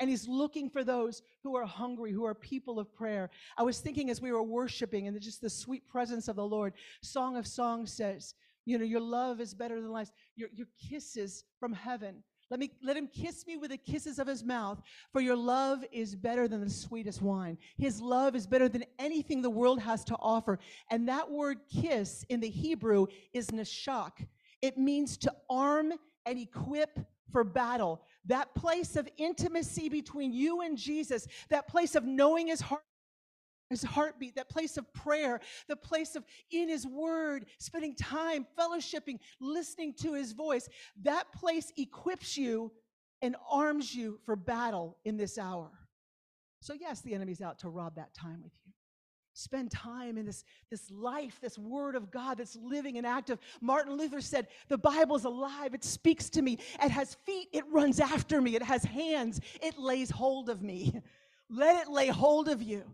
[0.00, 3.30] And He's looking for those who are hungry, who are people of prayer.
[3.56, 6.74] I was thinking as we were worshiping and just the sweet presence of the Lord,
[7.02, 8.34] Song of Songs says,
[8.64, 10.10] you know, your love is better than life.
[10.36, 12.22] Your, your kisses from heaven.
[12.50, 14.80] Let me let him kiss me with the kisses of his mouth,
[15.12, 17.58] for your love is better than the sweetest wine.
[17.78, 20.58] His love is better than anything the world has to offer.
[20.90, 24.26] And that word kiss in the Hebrew is nashak.
[24.60, 25.94] It means to arm
[26.26, 26.98] and equip
[27.32, 28.02] for battle.
[28.26, 32.82] That place of intimacy between you and Jesus, that place of knowing his heart
[33.70, 39.18] his heartbeat, that place of prayer, the place of in his word, spending time fellowshipping,
[39.40, 40.68] listening to his voice,
[41.02, 42.70] that place equips you
[43.22, 45.70] and arms you for battle in this hour.
[46.60, 48.63] So, yes, the enemy's out to rob that time with you.
[49.36, 53.40] Spend time in this, this life, this word of God that's living and active.
[53.60, 55.74] Martin Luther said, The Bible is alive.
[55.74, 56.58] It speaks to me.
[56.80, 57.48] It has feet.
[57.52, 58.54] It runs after me.
[58.54, 59.40] It has hands.
[59.60, 61.00] It lays hold of me.
[61.50, 62.84] Let it lay hold of you.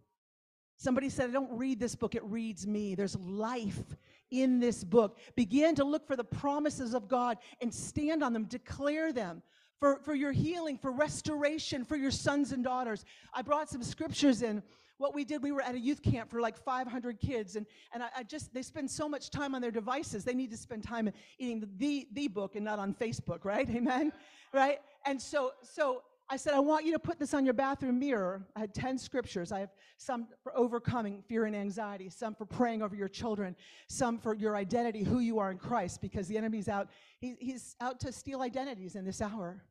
[0.78, 2.94] Somebody said, I don't read this book, it reads me.
[2.94, 3.84] There's life
[4.30, 5.18] in this book.
[5.36, 9.42] Begin to look for the promises of God and stand on them, declare them
[9.78, 13.04] for, for your healing, for restoration, for your sons and daughters.
[13.34, 14.62] I brought some scriptures in.
[15.00, 17.64] What we did, we were at a youth camp for like 500 kids, and,
[17.94, 20.24] and I, I just, they spend so much time on their devices.
[20.24, 23.66] They need to spend time eating the, the, book and not on Facebook, right?
[23.74, 24.12] Amen?
[24.52, 24.78] Right?
[25.06, 28.46] And so, so I said, I want you to put this on your bathroom mirror.
[28.54, 29.52] I had 10 scriptures.
[29.52, 33.56] I have some for overcoming fear and anxiety, some for praying over your children,
[33.88, 36.90] some for your identity, who you are in Christ, because the enemy's out.
[37.20, 39.64] He, he's out to steal identities in this hour.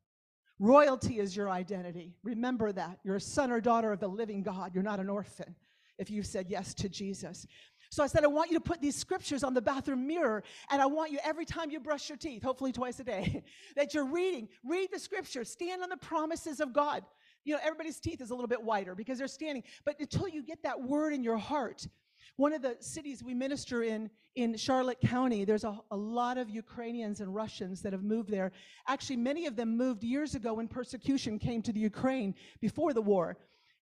[0.60, 2.16] Royalty is your identity.
[2.24, 3.00] Remember that.
[3.04, 4.72] You're a son or daughter of the living God.
[4.74, 5.56] You're not an orphan
[5.98, 7.48] if you've said yes to Jesus.
[7.92, 10.82] So I said, I want you to put these scriptures on the bathroom mirror, and
[10.82, 13.44] I want you every time you brush your teeth, hopefully twice a day,
[13.76, 17.04] that you're reading, read the scriptures, stand on the promises of God.
[17.46, 20.44] You know, everybody's teeth is a little bit whiter because they're standing, but until you
[20.44, 21.88] get that word in your heart,
[22.36, 26.50] one of the cities we minister in, in Charlotte County, there's a, a, lot of
[26.50, 28.52] Ukrainians and Russians that have moved there.
[28.88, 33.02] Actually, many of them moved years ago when persecution came to the Ukraine before the
[33.02, 33.38] war.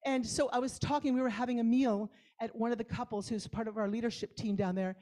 [0.06, 3.28] And so I was talking, we were having a meal at one of the couples
[3.28, 4.96] who's part of our leadership team down there.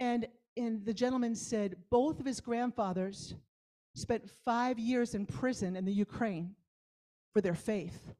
[0.00, 3.34] And, and the gentleman said both of his grandfathers
[3.94, 6.54] spent five years in prison in the Ukraine
[7.32, 8.12] for their faith.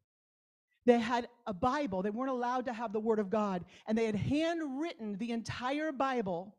[0.84, 4.06] They had a Bible, they weren't allowed to have the Word of God, and they
[4.06, 6.54] had handwritten the entire Bible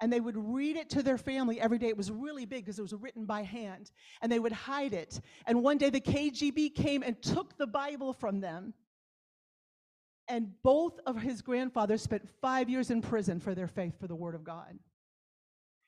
[0.00, 1.88] and they would read it to their family every day.
[1.88, 3.90] It was really big because it was written by hand,
[4.22, 5.20] and they would hide it.
[5.44, 8.74] And one day the KGB came and took the Bible from them
[10.28, 14.14] and both of his grandfathers spent five years in prison for their faith for the
[14.14, 14.78] Word of God.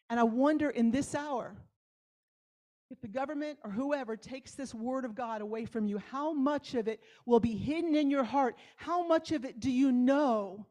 [0.08, 1.56] And I wonder in this hour,
[2.90, 6.74] if the government or whoever takes this Word of God away from you, how much
[6.74, 8.56] of it will be hidden in your heart?
[8.76, 10.66] How much of it do you know?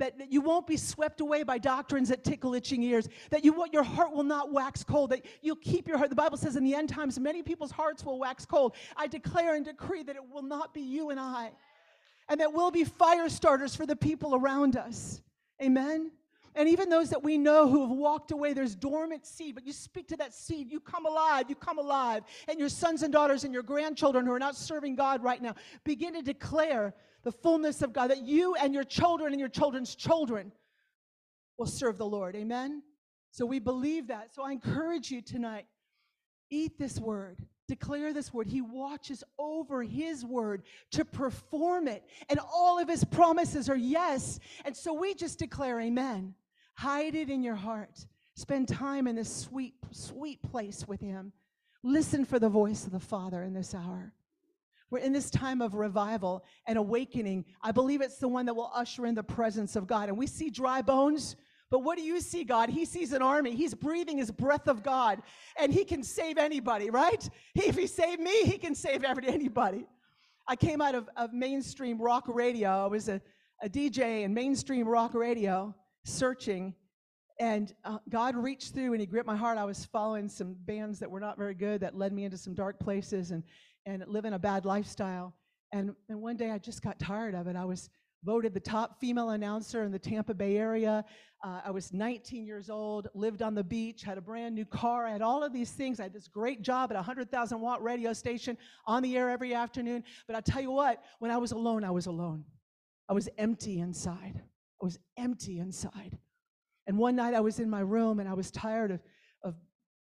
[0.00, 3.84] That, you won't be swept away by doctrines that tickle itching ears, that you, your
[3.84, 6.10] heart will not wax cold, that you'll keep your heart.
[6.10, 8.74] The Bible says in the end times, many people's hearts will wax cold.
[8.96, 11.52] I declare and decree that it will not be you and I
[12.28, 15.20] and that we'll be fire starters for the people around us.
[15.62, 16.10] Amen.
[16.54, 19.72] And even those that we know who have walked away, there's dormant seed, but you
[19.72, 22.22] speak to that seed, you come alive, you come alive.
[22.48, 25.54] And your sons and daughters and your grandchildren who are not serving God right now
[25.84, 26.94] begin to declare
[27.24, 30.52] the fullness of God, that you and your children and your children's children
[31.58, 32.36] will serve the Lord.
[32.36, 32.82] Amen.
[33.30, 34.34] So we believe that.
[34.34, 35.66] So I encourage you tonight
[36.50, 38.46] eat this word declare this word.
[38.46, 40.62] He watches over his word
[40.92, 42.04] to perform it.
[42.28, 44.38] And all of his promises are yes.
[44.64, 46.34] And so we just declare amen.
[46.74, 48.06] Hide it in your heart.
[48.36, 51.32] Spend time in this sweet, sweet place with him.
[51.82, 54.12] Listen for the voice of the Father in this hour.
[54.90, 57.44] We're in this time of revival and awakening.
[57.62, 60.08] I believe it's the one that will usher in the presence of God.
[60.08, 61.36] And we see dry bones
[61.74, 62.68] but what do you see, God?
[62.68, 63.54] He sees an army.
[63.56, 65.20] He's breathing his breath of God,
[65.58, 67.28] and he can save anybody, right?
[67.56, 69.84] If he saved me, he can save anybody.
[70.46, 72.84] I came out of, of mainstream rock radio.
[72.84, 73.20] I was a,
[73.60, 75.74] a DJ in mainstream rock radio
[76.04, 76.74] searching,
[77.40, 79.58] and uh, God reached through and he gripped my heart.
[79.58, 82.54] I was following some bands that were not very good that led me into some
[82.54, 83.42] dark places and,
[83.86, 85.34] and living a bad lifestyle.
[85.72, 87.56] And, and one day I just got tired of it.
[87.56, 87.90] I was
[88.22, 91.04] voted the top female announcer in the Tampa Bay area.
[91.44, 95.06] Uh, I was 19 years old, lived on the beach, had a brand new car,
[95.06, 96.00] I had all of these things.
[96.00, 98.56] I had this great job at a 100,000 watt radio station
[98.86, 100.04] on the air every afternoon.
[100.26, 102.44] But I tell you what, when I was alone, I was alone.
[103.08, 104.40] I was empty inside.
[104.80, 106.18] I was empty inside.
[106.86, 109.00] And one night I was in my room and I was tired of,
[109.42, 109.54] of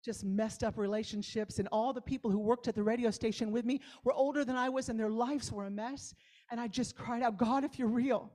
[0.04, 1.58] just messed up relationships.
[1.58, 4.56] And all the people who worked at the radio station with me were older than
[4.56, 6.14] I was, and their lives were a mess.
[6.50, 8.30] And I just cried out, God, if you're real,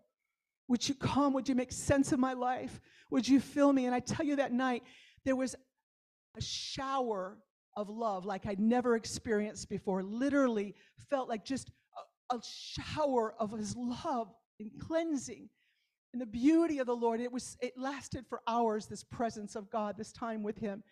[0.67, 1.33] would you come?
[1.33, 2.79] Would you make sense of my life?
[3.09, 3.85] Would you fill me?
[3.85, 4.83] And I tell you that night,
[5.23, 5.55] there was
[6.37, 7.37] a shower
[7.77, 10.03] of love like I'd never experienced before.
[10.03, 10.75] Literally
[11.09, 11.71] felt like just
[12.31, 15.49] a, a shower of his love and cleansing
[16.13, 17.21] and the beauty of the Lord.
[17.21, 20.83] It was it lasted for hours, this presence of God, this time with him.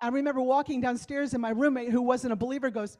[0.00, 2.98] I remember walking downstairs and my roommate, who wasn't a believer, goes,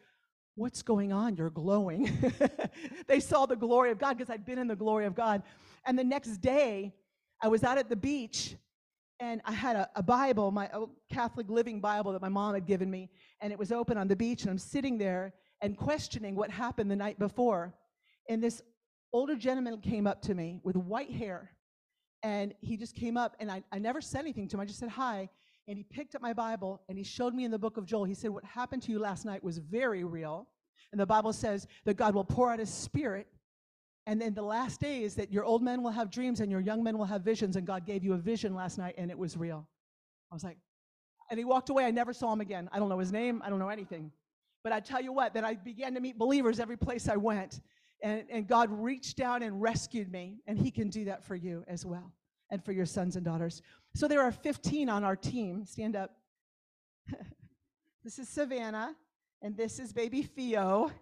[0.56, 1.34] What's going on?
[1.34, 2.32] You're glowing.
[3.08, 5.42] they saw the glory of God because I'd been in the glory of God.
[5.84, 6.94] And the next day,
[7.42, 8.54] I was out at the beach
[9.18, 10.70] and I had a, a Bible, my
[11.10, 13.10] Catholic Living Bible that my mom had given me,
[13.40, 14.42] and it was open on the beach.
[14.42, 17.74] And I'm sitting there and questioning what happened the night before.
[18.28, 18.62] And this
[19.12, 21.50] older gentleman came up to me with white hair.
[22.24, 24.60] And he just came up, and I, I never said anything to him.
[24.60, 25.28] I just said hi.
[25.68, 28.04] And he picked up my Bible and he showed me in the book of Joel.
[28.04, 30.46] He said, What happened to you last night was very real.
[30.92, 33.26] And the Bible says that God will pour out his spirit.
[34.06, 36.82] And in the last days, that your old men will have dreams and your young
[36.82, 37.56] men will have visions.
[37.56, 39.66] And God gave you a vision last night and it was real.
[40.30, 40.58] I was like,
[41.30, 41.86] and he walked away.
[41.86, 42.68] I never saw him again.
[42.70, 44.12] I don't know his name, I don't know anything.
[44.62, 47.60] But I tell you what, then I began to meet believers every place I went.
[48.04, 50.36] And, and God reached down and rescued me.
[50.46, 52.12] And he can do that for you as well
[52.50, 53.62] and for your sons and daughters.
[53.94, 55.64] So there are 15 on our team.
[55.64, 56.10] Stand up.
[58.04, 58.94] this is Savannah,
[59.42, 60.92] and this is baby Theo.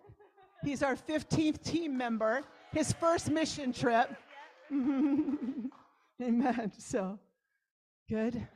[0.62, 2.42] He's our 15th team member,
[2.72, 4.14] his first mission trip.
[4.70, 5.70] Amen.
[6.78, 7.18] So
[8.08, 8.46] good.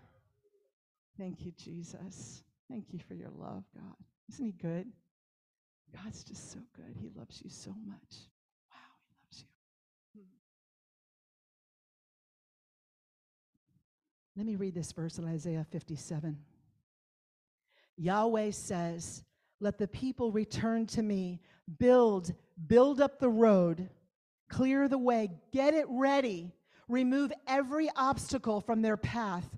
[1.19, 2.45] Thank you, Jesus.
[2.71, 3.97] Thank you for your love, God.
[4.31, 4.87] Isn't he good?
[6.03, 6.97] God's just so good.
[7.01, 8.29] He loves you so much.
[14.37, 16.37] Let me read this verse in Isaiah 57.
[17.97, 19.25] Yahweh says,
[19.61, 21.41] Let the people return to me,
[21.79, 22.35] build,
[22.67, 23.89] build up the road,
[24.51, 26.53] clear the way, get it ready,
[26.87, 29.49] remove every obstacle from their path.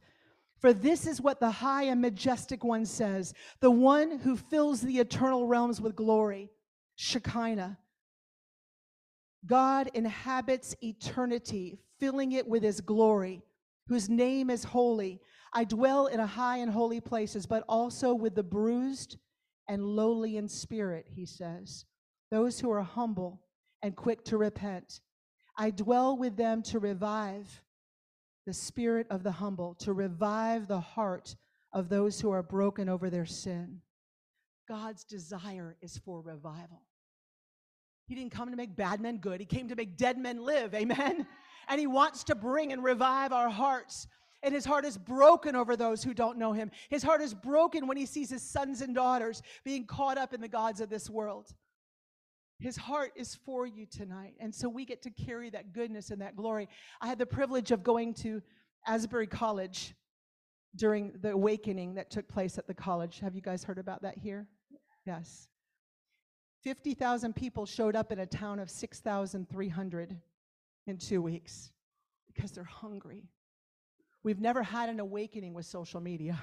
[0.60, 5.00] For this is what the high and majestic one says the one who fills the
[5.00, 6.50] eternal realms with glory,
[6.94, 7.78] Shekinah.
[9.44, 13.42] God inhabits eternity, filling it with his glory
[13.88, 15.20] whose name is holy.
[15.52, 19.16] I dwell in a high and holy places, but also with the bruised
[19.66, 21.84] and lowly in spirit, he says,
[22.30, 23.42] those who are humble
[23.82, 25.00] and quick to repent.
[25.56, 27.62] I dwell with them to revive
[28.46, 31.34] the spirit of the humble, to revive the heart
[31.72, 33.80] of those who are broken over their sin.
[34.68, 36.82] God's desire is for revival.
[38.06, 40.74] He didn't come to make bad men good, He came to make dead men live.
[40.74, 41.26] Amen
[41.68, 44.06] and He wants to bring and revive our hearts.
[44.42, 46.70] And his heart is broken over those who don't know him.
[46.90, 50.40] His heart is broken when he sees his sons and daughters being caught up in
[50.40, 51.52] the gods of this world.
[52.60, 54.34] His heart is for you tonight.
[54.40, 56.68] And so we get to carry that goodness and that glory.
[57.00, 58.42] I had the privilege of going to
[58.86, 59.94] Asbury College
[60.76, 63.20] during the awakening that took place at the college.
[63.20, 64.46] Have you guys heard about that here?
[65.06, 65.48] Yes.
[66.62, 70.16] 50,000 people showed up in a town of 6,300
[70.88, 71.70] in two weeks
[72.26, 73.24] because they're hungry.
[74.22, 76.42] We've never had an awakening with social media.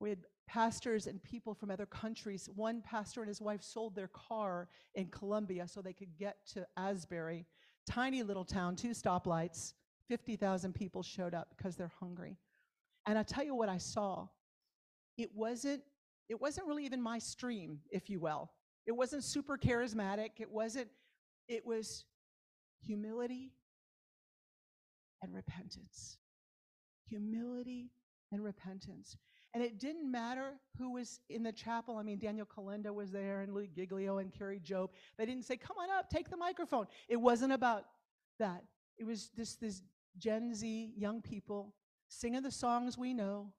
[0.00, 2.48] We had pastors and people from other countries.
[2.54, 6.66] One pastor and his wife sold their car in Colombia so they could get to
[6.76, 7.46] Asbury,
[7.86, 9.74] tiny little town, two stoplights.
[10.08, 12.38] 50,000 people showed up because they're hungry.
[13.06, 14.28] And I tell you what I saw.
[15.16, 15.82] It wasn't
[16.28, 18.50] it wasn't really even my stream, if you will.
[18.86, 20.32] It wasn't super charismatic.
[20.38, 20.88] It wasn't
[21.48, 22.04] it was
[22.80, 23.52] humility
[25.22, 26.18] and repentance.
[27.08, 27.90] Humility
[28.32, 29.16] and repentance.
[29.54, 31.96] And it didn't matter who was in the chapel.
[31.96, 34.90] I mean, Daniel Kolenda was there, and Louis Giglio and Kari Jobe.
[35.16, 36.86] They didn't say, Come on up, take the microphone.
[37.08, 37.84] It wasn't about
[38.38, 38.64] that.
[38.98, 39.82] It was this, this
[40.18, 41.74] Gen Z young people
[42.08, 43.52] singing the songs we know.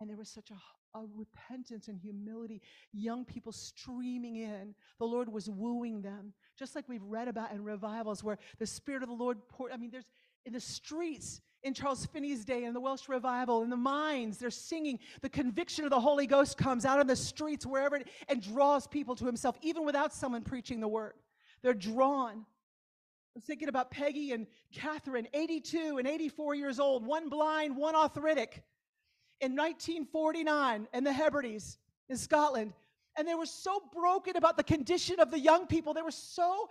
[0.00, 2.60] And there was such a, a repentance and humility,
[2.92, 4.74] young people streaming in.
[4.98, 6.32] The Lord was wooing them
[6.62, 9.72] just like we've read about in revivals where the Spirit of the Lord poured.
[9.72, 10.06] I mean, there's
[10.46, 14.50] in the streets in Charles Finney's day, in the Welsh revival, in the mines, they're
[14.50, 15.00] singing.
[15.22, 18.86] The conviction of the Holy Ghost comes out of the streets, wherever, it, and draws
[18.86, 21.14] people to Himself, even without someone preaching the word.
[21.62, 22.32] They're drawn.
[22.34, 27.96] I was thinking about Peggy and Catherine, 82 and 84 years old, one blind, one
[27.96, 28.62] arthritic.
[29.40, 31.78] In 1949, in the Hebrides
[32.08, 32.72] in Scotland,
[33.16, 35.94] and they were so broken about the condition of the young people.
[35.94, 36.68] They were so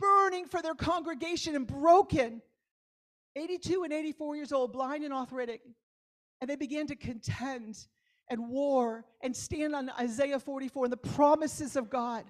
[0.00, 2.42] burning for their congregation and broken.
[3.36, 5.60] 82 and 84 years old, blind and arthritic.
[6.40, 7.86] And they began to contend
[8.28, 12.24] and war and stand on Isaiah 44 and the promises of God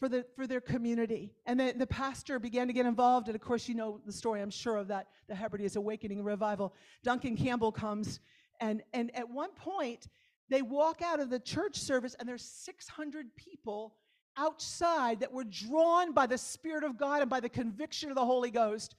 [0.00, 1.32] for, the, for their community.
[1.46, 3.28] And then the pastor began to get involved.
[3.28, 6.74] And of course, you know the story, I'm sure, of that, the Hebrides Awakening revival.
[7.04, 8.20] Duncan Campbell comes,
[8.60, 10.08] and, and at one point,
[10.50, 13.94] they walk out of the church service, and there's 600 people
[14.36, 18.24] outside that were drawn by the Spirit of God and by the conviction of the
[18.24, 18.96] Holy Ghost.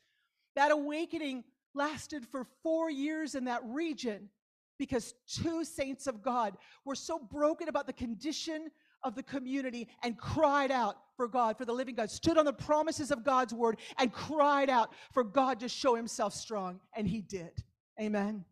[0.56, 4.30] That awakening lasted for four years in that region
[4.78, 8.72] because two saints of God were so broken about the condition
[9.03, 12.53] of the community and cried out for God, for the living God, stood on the
[12.53, 16.80] promises of God's word and cried out for God to show himself strong.
[16.95, 17.52] And he did.
[17.99, 18.45] Amen.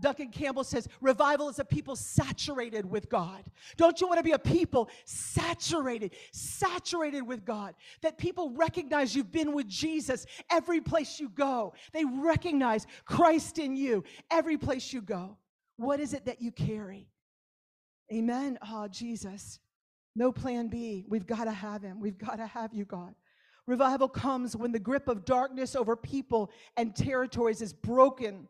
[0.00, 3.44] Duncan Campbell says, revival is a people saturated with God.
[3.76, 7.74] Don't you want to be a people saturated, saturated with God?
[8.02, 11.74] That people recognize you've been with Jesus every place you go.
[11.92, 15.38] They recognize Christ in you every place you go.
[15.76, 17.08] What is it that you carry?
[18.12, 18.58] Amen.
[18.66, 19.60] Oh, Jesus.
[20.14, 21.04] No plan B.
[21.08, 22.00] We've got to have him.
[22.00, 23.14] We've got to have you, God.
[23.66, 28.48] Revival comes when the grip of darkness over people and territories is broken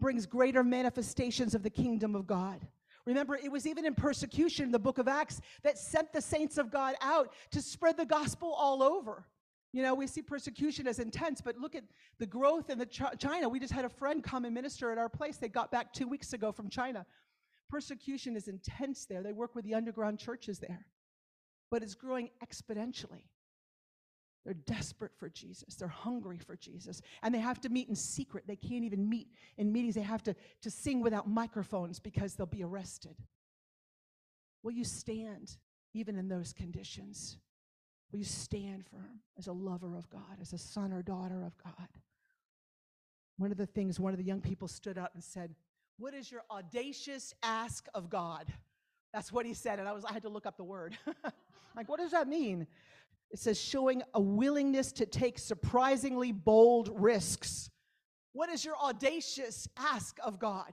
[0.00, 2.66] brings greater manifestations of the kingdom of God.
[3.04, 6.70] Remember, it was even in persecution the book of Acts that sent the saints of
[6.70, 9.26] God out to spread the gospel all over.
[9.72, 11.84] You know, we see persecution as intense, but look at
[12.18, 13.48] the growth in the Ch- China.
[13.48, 15.38] We just had a friend come and minister at our place.
[15.38, 17.06] They got back two weeks ago from China.
[17.70, 19.22] Persecution is intense there.
[19.22, 20.86] They work with the underground churches there,
[21.70, 23.24] but it's growing exponentially.
[24.44, 25.76] They're desperate for Jesus.
[25.76, 27.00] They're hungry for Jesus.
[27.22, 28.44] And they have to meet in secret.
[28.46, 29.94] They can't even meet in meetings.
[29.94, 33.16] They have to, to sing without microphones because they'll be arrested.
[34.62, 35.56] Will you stand
[35.94, 37.38] even in those conditions?
[38.10, 41.56] Will you stand firm as a lover of God, as a son or daughter of
[41.62, 41.88] God?
[43.38, 45.54] One of the things one of the young people stood up and said,
[45.98, 48.52] what is your audacious ask of God?
[49.12, 49.78] That's what he said.
[49.78, 50.96] And I was I had to look up the word.
[51.76, 52.66] like, what does that mean?
[53.32, 57.70] It says showing a willingness to take surprisingly bold risks.
[58.32, 60.72] What is your audacious ask of God?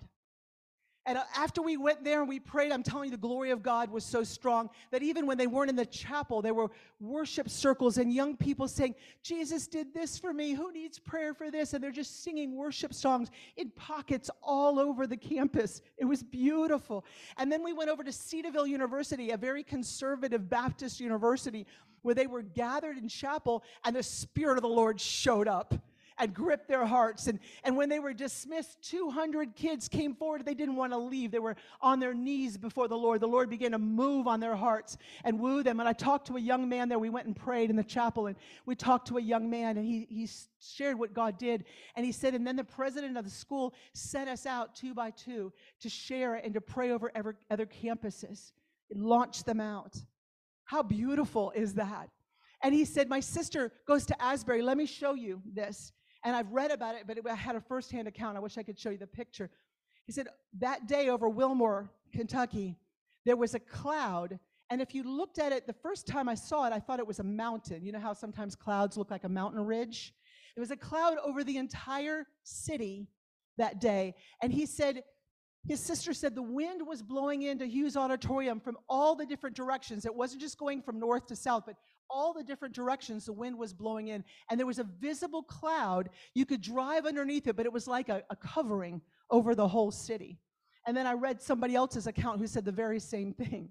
[1.06, 3.64] And uh, after we went there and we prayed, I'm telling you, the glory of
[3.64, 6.70] God was so strong that even when they weren't in the chapel, there were
[7.00, 10.54] worship circles and young people saying, Jesus did this for me.
[10.54, 11.74] Who needs prayer for this?
[11.74, 15.82] And they're just singing worship songs in pockets all over the campus.
[15.98, 17.06] It was beautiful.
[17.38, 21.66] And then we went over to Cedarville University, a very conservative Baptist university,
[22.02, 25.74] where they were gathered in chapel and the Spirit of the Lord showed up
[26.20, 27.28] and gripped their hearts.
[27.28, 30.46] And, and when they were dismissed, 200 kids came forward.
[30.46, 31.32] They didn't want to leave.
[31.32, 33.22] They were on their knees before the Lord.
[33.22, 35.80] The Lord began to move on their hearts and woo them.
[35.80, 37.00] And I talked to a young man there.
[37.00, 38.36] We went and prayed in the chapel, and
[38.66, 40.30] we talked to a young man, and he, he
[40.62, 41.64] shared what God did.
[41.96, 45.12] And he said, and then the president of the school sent us out two by
[45.12, 48.52] two to share and to pray over ever, other campuses.
[48.90, 49.96] It launched them out.
[50.70, 52.12] How beautiful is that?
[52.62, 54.62] And he said, My sister goes to Asbury.
[54.62, 55.94] Let me show you this.
[56.24, 58.38] And I've read about it, but it, I had a firsthand account.
[58.38, 59.50] I wish I could show you the picture.
[60.06, 60.28] He said,
[60.60, 62.78] That day over Wilmore, Kentucky,
[63.26, 64.38] there was a cloud.
[64.70, 67.08] And if you looked at it, the first time I saw it, I thought it
[67.08, 67.84] was a mountain.
[67.84, 70.14] You know how sometimes clouds look like a mountain ridge?
[70.56, 73.08] It was a cloud over the entire city
[73.58, 74.14] that day.
[74.44, 75.02] And he said,
[75.68, 80.06] his sister said the wind was blowing into Hughes Auditorium from all the different directions.
[80.06, 81.76] It wasn't just going from north to south, but
[82.10, 84.24] all the different directions the wind was blowing in.
[84.50, 86.10] And there was a visible cloud.
[86.34, 89.92] You could drive underneath it, but it was like a, a covering over the whole
[89.92, 90.40] city.
[90.88, 93.70] And then I read somebody else's account who said the very same thing.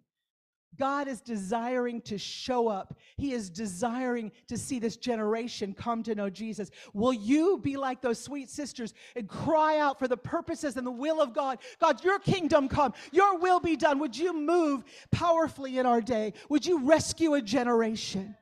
[0.77, 2.99] God is desiring to show up.
[3.16, 6.70] He is desiring to see this generation come to know Jesus.
[6.93, 10.90] Will you be like those sweet sisters and cry out for the purposes and the
[10.90, 11.59] will of God?
[11.81, 13.99] God, your kingdom come, your will be done.
[13.99, 16.35] Would you move powerfully in our day?
[16.49, 18.36] Would you rescue a generation?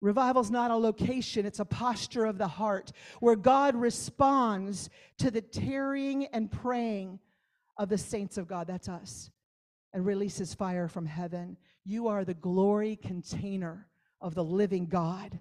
[0.00, 2.90] Revival is not a location, it's a posture of the heart
[3.20, 7.20] where God responds to the tarrying and praying
[7.76, 8.66] of the saints of God.
[8.66, 9.30] That's us
[9.92, 11.56] and releases fire from heaven.
[11.84, 13.88] You are the glory container
[14.20, 15.38] of the living God.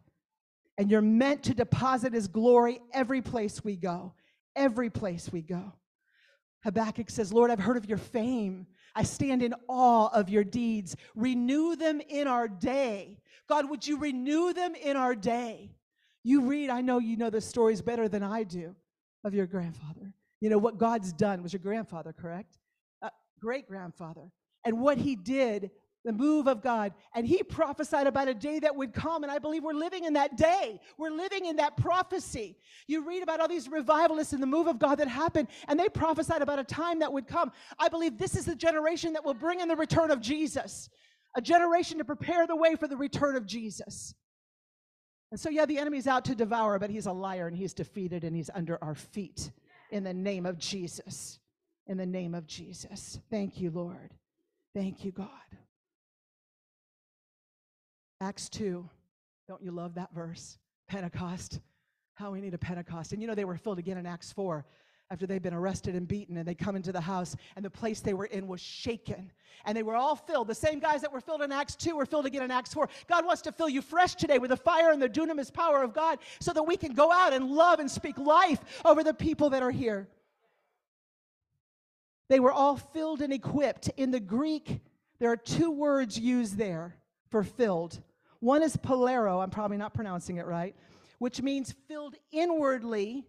[0.77, 4.13] And you're meant to deposit his glory every place we go.
[4.55, 5.73] Every place we go.
[6.63, 8.67] Habakkuk says, Lord, I've heard of your fame.
[8.95, 10.95] I stand in awe of your deeds.
[11.15, 13.19] Renew them in our day.
[13.47, 15.71] God, would you renew them in our day?
[16.23, 18.75] You read, I know you know the stories better than I do
[19.23, 20.13] of your grandfather.
[20.39, 22.57] You know what God's done was your grandfather, correct?
[23.01, 23.09] Uh,
[23.39, 24.31] Great grandfather
[24.65, 25.71] and what he did
[26.03, 26.93] the move of God.
[27.13, 29.23] And he prophesied about a day that would come.
[29.23, 30.79] And I believe we're living in that day.
[30.97, 32.57] We're living in that prophecy.
[32.87, 35.89] You read about all these revivalists and the move of God that happened, and they
[35.89, 37.51] prophesied about a time that would come.
[37.79, 40.89] I believe this is the generation that will bring in the return of Jesus,
[41.35, 44.13] a generation to prepare the way for the return of Jesus.
[45.31, 48.25] And so, yeah, the enemy's out to devour, but he's a liar and he's defeated
[48.25, 49.51] and he's under our feet
[49.91, 51.39] in the name of Jesus.
[51.87, 53.19] In the name of Jesus.
[53.29, 54.11] Thank you, Lord.
[54.73, 55.27] Thank you, God.
[58.21, 58.87] Acts 2.
[59.47, 60.57] Don't you love that verse?
[60.87, 61.59] Pentecost.
[62.13, 63.11] How we need a Pentecost.
[63.11, 64.65] And you know, they were filled again in Acts 4
[65.09, 67.99] after they'd been arrested and beaten, and they come into the house, and the place
[67.99, 69.29] they were in was shaken.
[69.65, 70.47] And they were all filled.
[70.47, 72.87] The same guys that were filled in Acts 2 were filled again in Acts 4.
[73.07, 75.93] God wants to fill you fresh today with the fire and the dunamis power of
[75.93, 79.49] God so that we can go out and love and speak life over the people
[79.49, 80.07] that are here.
[82.31, 83.89] They were all filled and equipped.
[83.97, 84.79] In the Greek,
[85.19, 86.95] there are two words used there
[87.27, 88.01] for filled.
[88.39, 90.73] One is polero, I'm probably not pronouncing it right,
[91.19, 93.25] which means filled inwardly.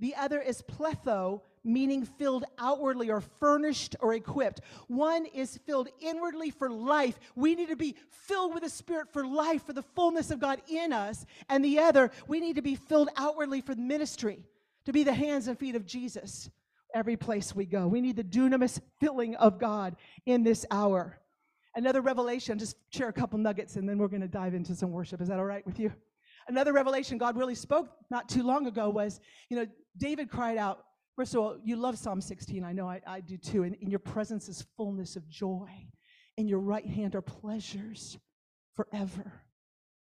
[0.00, 4.60] The other is pletho, meaning filled outwardly or furnished or equipped.
[4.88, 7.16] One is filled inwardly for life.
[7.36, 10.60] We need to be filled with the Spirit for life, for the fullness of God
[10.68, 11.26] in us.
[11.48, 14.48] And the other, we need to be filled outwardly for ministry,
[14.86, 16.50] to be the hands and feet of Jesus
[16.94, 17.86] every place we go.
[17.86, 19.96] We need the dunamis filling of God
[20.26, 21.18] in this hour.
[21.74, 24.90] Another revelation, just share a couple nuggets and then we're going to dive into some
[24.90, 25.20] worship.
[25.20, 25.92] Is that all right with you?
[26.48, 30.84] Another revelation God really spoke not too long ago was, you know, David cried out,
[31.16, 32.64] first of all, you love Psalm 16.
[32.64, 33.62] I know I, I do too.
[33.62, 35.68] And in your presence is fullness of joy.
[36.36, 38.18] In your right hand are pleasures
[38.74, 39.44] forever.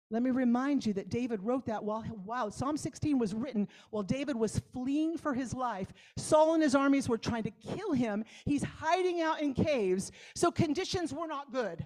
[0.09, 4.03] Let me remind you that David wrote that while, while Psalm 16 was written while
[4.03, 5.91] David was fleeing for his life.
[6.17, 8.23] Saul and his armies were trying to kill him.
[8.45, 10.11] He's hiding out in caves.
[10.35, 11.85] So conditions were not good.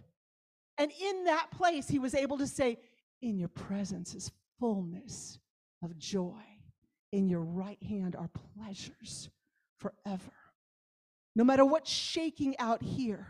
[0.77, 2.77] And in that place, he was able to say,
[3.22, 5.39] In your presence is fullness
[5.84, 6.41] of joy.
[7.11, 9.30] In your right hand are pleasures
[9.77, 10.34] forever.
[11.35, 13.27] No matter what's shaking out here,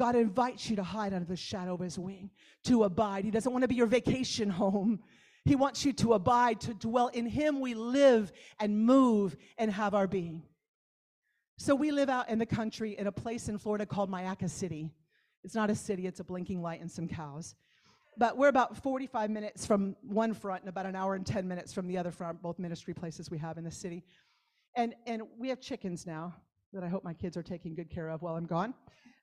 [0.00, 2.30] God invites you to hide under the shadow of his wing,
[2.64, 3.22] to abide.
[3.22, 5.00] He doesn't want to be your vacation home.
[5.44, 7.08] He wants you to abide, to dwell.
[7.08, 10.42] In him we live and move and have our being.
[11.58, 14.90] So we live out in the country in a place in Florida called Mayaca City.
[15.44, 17.54] It's not a city, it's a blinking light and some cows.
[18.16, 21.74] But we're about 45 minutes from one front and about an hour and 10 minutes
[21.74, 24.02] from the other front, both ministry places we have in the city.
[24.74, 26.34] And, and we have chickens now
[26.72, 28.72] that I hope my kids are taking good care of while I'm gone,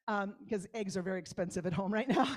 [0.07, 2.27] because um, eggs are very expensive at home right now.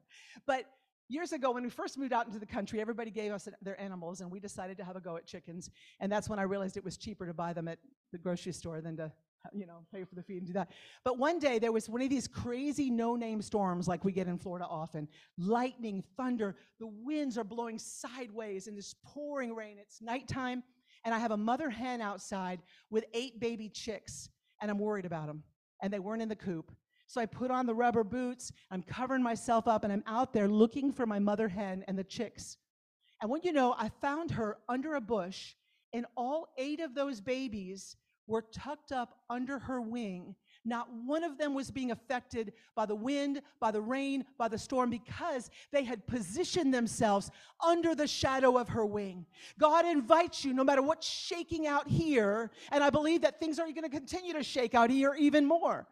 [0.46, 0.64] but
[1.08, 4.20] years ago, when we first moved out into the country, everybody gave us their animals,
[4.20, 5.70] and we decided to have a go at chickens.
[6.00, 7.78] And that's when I realized it was cheaper to buy them at
[8.12, 9.12] the grocery store than to
[9.52, 10.70] you know, pay for the feed and do that.
[11.04, 14.38] But one day there was one of these crazy no-name storms like we get in
[14.38, 15.08] Florida often.
[15.36, 19.76] Lightning, thunder, the winds are blowing sideways and this pouring rain.
[19.78, 20.62] It's nighttime,
[21.04, 22.60] and I have a mother hen outside
[22.90, 24.28] with eight baby chicks,
[24.60, 25.42] and I'm worried about them.
[25.82, 26.72] And they weren't in the coop.
[27.08, 30.46] So I put on the rubber boots, I'm covering myself up, and I'm out there
[30.46, 32.58] looking for my mother hen and the chicks.
[33.22, 35.54] And what you know, I found her under a bush,
[35.94, 40.34] and all eight of those babies were tucked up under her wing.
[40.66, 44.58] Not one of them was being affected by the wind, by the rain, by the
[44.58, 47.30] storm because they had positioned themselves
[47.66, 49.24] under the shadow of her wing.
[49.58, 53.64] God invites you, no matter what's shaking out here, and I believe that things are
[53.64, 55.88] going to continue to shake out here even more.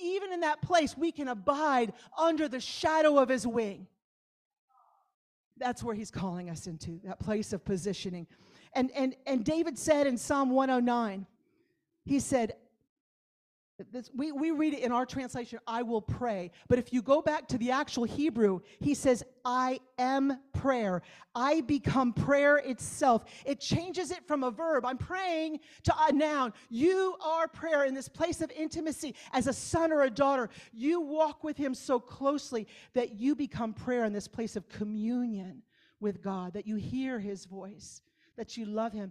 [0.00, 3.86] Even in that place, we can abide under the shadow of his wing.
[5.56, 8.26] That's where he's calling us into, that place of positioning.
[8.74, 11.26] And, and, and David said in Psalm 109,
[12.04, 12.54] he said,
[13.90, 16.52] this, we, we read it in our translation, I will pray.
[16.68, 21.02] But if you go back to the actual Hebrew, he says, I am prayer.
[21.34, 23.24] I become prayer itself.
[23.44, 24.84] It changes it from a verb.
[24.84, 26.52] I'm praying to a noun.
[26.70, 30.50] You are prayer in this place of intimacy as a son or a daughter.
[30.72, 35.62] You walk with him so closely that you become prayer in this place of communion
[35.98, 38.02] with God, that you hear his voice,
[38.36, 39.10] that you love him.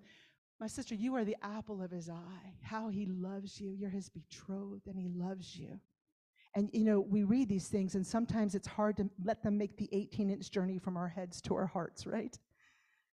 [0.63, 2.53] My sister, you are the apple of his eye.
[2.61, 3.71] How he loves you.
[3.71, 5.77] You're his betrothed, and he loves you.
[6.55, 9.75] And you know, we read these things, and sometimes it's hard to let them make
[9.75, 12.39] the 18 inch journey from our heads to our hearts, right?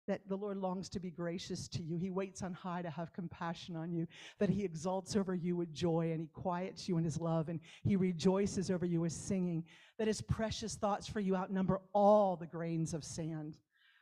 [0.07, 1.97] That the Lord longs to be gracious to you.
[1.97, 4.07] He waits on high to have compassion on you,
[4.39, 7.61] that He exalts over you with joy, and He quiets you in His love, and
[7.83, 9.65] He rejoices over you with singing,
[9.97, 13.57] that His precious thoughts for you outnumber all the grains of sand.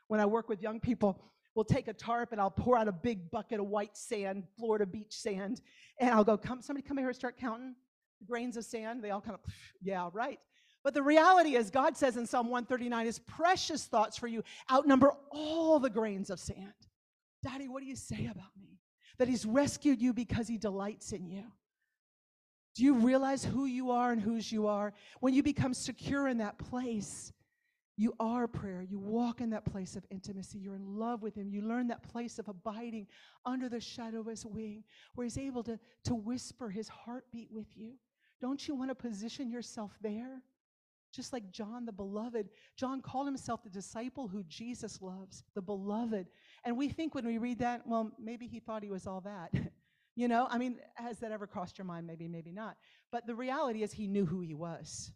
[0.09, 1.21] When I work with young people,
[1.57, 4.85] we'll take a tarp and I'll pour out a big bucket of white sand, Florida
[4.85, 5.59] beach sand,
[5.99, 7.73] and I'll go, come, somebody come here and start counting
[8.19, 9.03] the grains of sand.
[9.03, 10.39] They all kind of, yeah, right.
[10.83, 15.13] But the reality is, God says in Psalm 139, His precious thoughts for you outnumber
[15.31, 16.73] all the grains of sand.
[17.43, 18.79] Daddy, what do you say about me?
[19.17, 21.43] That He's rescued you because He delights in you.
[22.75, 24.93] Do you realize who you are and whose you are?
[25.21, 27.33] When you become secure in that place,
[27.97, 28.83] you are prayer.
[28.83, 30.59] You walk in that place of intimacy.
[30.59, 31.49] You're in love with Him.
[31.49, 33.07] You learn that place of abiding
[33.43, 34.83] under the shadow of His wing,
[35.15, 37.93] where He's able to, to whisper His heartbeat with you.
[38.39, 40.43] Don't you want to position yourself there?
[41.11, 42.49] Just like John the beloved.
[42.75, 46.27] John called himself the disciple who Jesus loves, the beloved.
[46.65, 49.51] And we think when we read that, well, maybe he thought he was all that.
[50.15, 52.05] you know, I mean, has that ever crossed your mind?
[52.05, 52.77] Maybe, maybe not.
[53.11, 55.11] But the reality is, he knew who he was.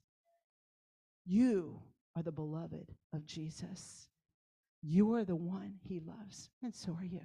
[1.25, 1.79] You
[2.15, 4.07] are the beloved of Jesus.
[4.81, 7.21] You are the one he loves, and so are you.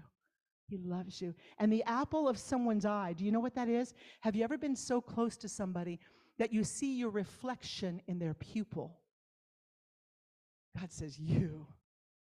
[0.69, 1.35] He loves you.
[1.59, 3.95] And the apple of someone's eye, do you know what that is?
[4.21, 6.01] Have you ever been so close to somebody
[6.39, 8.99] that you see your reflection in their pupil?
[10.79, 11.67] God says, You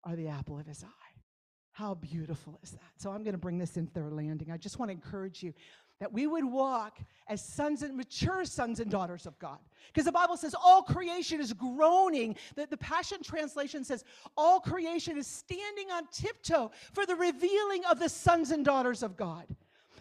[0.04, 1.12] are the apple of his eye.
[1.72, 2.80] How beautiful is that?
[2.98, 4.50] So I'm going to bring this into their landing.
[4.50, 5.54] I just want to encourage you
[6.02, 6.98] that we would walk
[7.28, 9.58] as sons and mature sons and daughters of God.
[9.86, 12.34] Because the Bible says all creation is groaning.
[12.56, 14.02] The, the Passion Translation says
[14.36, 19.16] all creation is standing on tiptoe for the revealing of the sons and daughters of
[19.16, 19.46] God.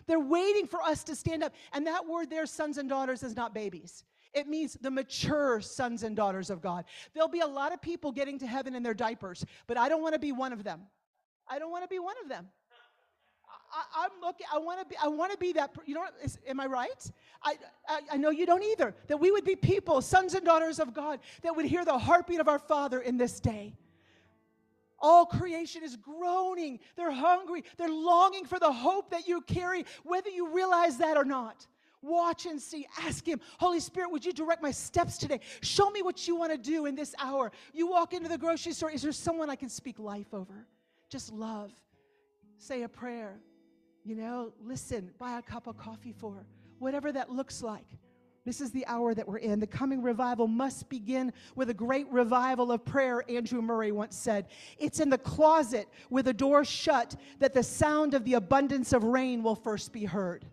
[0.08, 1.54] They're waiting for us to stand up.
[1.72, 4.04] And that word there, sons and daughters, is not babies.
[4.34, 6.86] It means the mature sons and daughters of God.
[7.14, 10.02] There'll be a lot of people getting to heaven in their diapers, but I don't
[10.02, 10.82] want to be one of them.
[11.48, 12.48] I don't want to be one of them.
[13.72, 14.46] I, am looking.
[14.54, 14.96] I want to be.
[15.02, 15.76] I want to be that.
[15.86, 16.06] You know.
[16.24, 17.12] Is, am I right?
[17.44, 17.56] I,
[17.88, 18.94] I I know you don't either.
[19.08, 22.40] That we would be people, sons and daughters of God, that would hear the heartbeat
[22.40, 23.74] of our Father in this day.
[25.00, 26.80] All creation is groaning.
[26.96, 27.64] They're hungry.
[27.78, 31.66] They're longing for the hope that you carry, whether you realize that or not.
[32.04, 32.88] Watch and see.
[33.00, 35.40] Ask Him, Holy Spirit, would you direct my steps today?
[35.62, 37.52] Show me what you want to do in this hour.
[37.74, 38.92] You walk into the grocery store.
[38.92, 40.66] Is there someone I can speak life over?
[41.10, 41.72] Just love.
[42.58, 43.40] Say a prayer.
[44.04, 46.46] You know, listen, buy a cup of coffee for,
[46.80, 47.86] whatever that looks like.
[48.44, 49.60] This is the hour that we're in.
[49.60, 54.48] The coming revival must begin with a great revival of prayer, Andrew Murray once said.
[54.80, 59.04] It's in the closet with the door shut that the sound of the abundance of
[59.04, 60.46] rain will first be heard.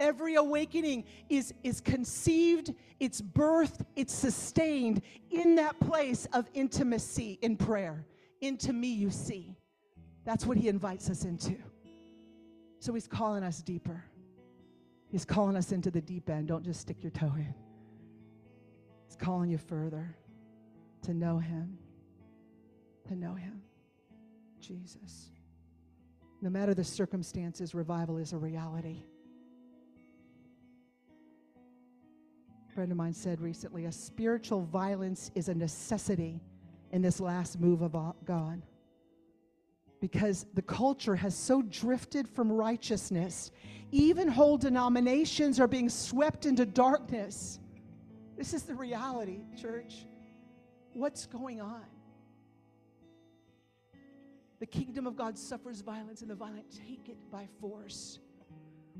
[0.00, 7.56] Every awakening is, is conceived, it's birthed, it's sustained in that place of intimacy in
[7.56, 8.06] prayer.
[8.40, 9.56] Into me, you see.
[10.24, 11.56] That's what he invites us into.
[12.86, 14.04] So he's calling us deeper.
[15.08, 16.46] He's calling us into the deep end.
[16.46, 17.52] Don't just stick your toe in.
[19.08, 20.14] He's calling you further
[21.02, 21.78] to know him.
[23.08, 23.60] To know him.
[24.60, 25.30] Jesus.
[26.40, 29.02] No matter the circumstances, revival is a reality.
[32.70, 36.40] A friend of mine said recently a spiritual violence is a necessity
[36.92, 38.62] in this last move of God
[40.06, 43.50] because the culture has so drifted from righteousness.
[43.90, 47.58] Even whole denominations are being swept into darkness.
[48.38, 50.06] This is the reality, church.
[50.92, 51.82] What's going on?
[54.60, 58.20] The kingdom of God suffers violence, and the violent take it by force.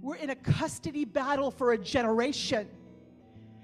[0.01, 2.69] We're in a custody battle for a generation.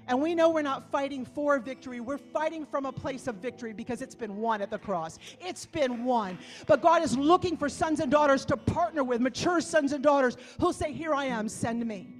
[0.07, 1.99] And we know we're not fighting for victory.
[1.99, 5.17] We're fighting from a place of victory because it's been won at the cross.
[5.39, 6.37] It's been won.
[6.67, 10.37] But God is looking for sons and daughters to partner with, mature sons and daughters
[10.59, 12.15] who'll say, Here I am, send me.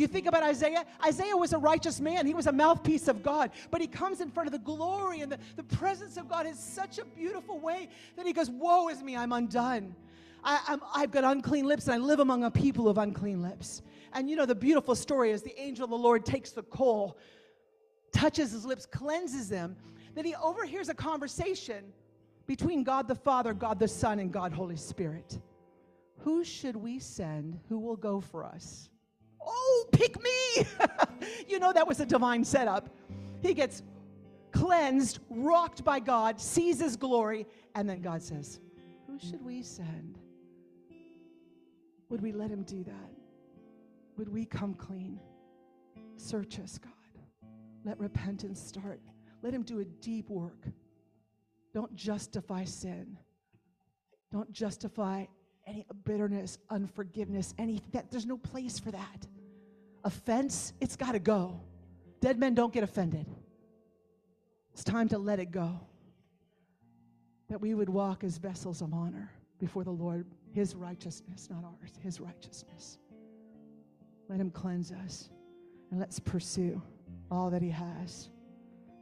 [0.00, 0.86] You think about Isaiah?
[1.04, 2.26] Isaiah was a righteous man.
[2.26, 3.50] He was a mouthpiece of God.
[3.70, 6.54] But he comes in front of the glory and the, the presence of God in
[6.54, 9.94] such a beautiful way that he goes, Woe is me, I'm undone.
[10.42, 13.82] I, am I've got unclean lips and I live among a people of unclean lips.
[14.12, 17.18] And you know, the beautiful story is the angel of the Lord takes the coal,
[18.12, 19.76] touches his lips, cleanses them.
[20.14, 21.84] Then he overhears a conversation
[22.46, 25.38] between God the Father, God the Son, and God Holy Spirit.
[26.18, 27.58] Who should we send?
[27.68, 28.90] Who will go for us?
[29.40, 30.66] Oh, pick me!
[31.48, 32.90] you know, that was a divine setup.
[33.40, 33.82] He gets
[34.52, 38.60] cleansed, rocked by God, sees his glory, and then God says,
[39.06, 40.18] Who should we send?
[42.08, 43.19] Would we let him do that?
[44.20, 45.18] Would we come clean?
[46.18, 46.92] Search us, God.
[47.86, 49.00] Let repentance start.
[49.40, 50.66] Let Him do a deep work.
[51.72, 53.16] Don't justify sin.
[54.30, 55.24] Don't justify
[55.66, 59.26] any bitterness, unforgiveness, any that there's no place for that.
[60.04, 61.58] Offense, it's got to go.
[62.20, 63.24] Dead men don't get offended.
[64.74, 65.80] It's time to let it go.
[67.48, 71.98] That we would walk as vessels of honor before the Lord, His righteousness, not ours,
[72.02, 72.98] His righteousness.
[74.30, 75.28] Let Him cleanse us.
[75.90, 76.80] And let's pursue
[77.32, 78.28] all that He has.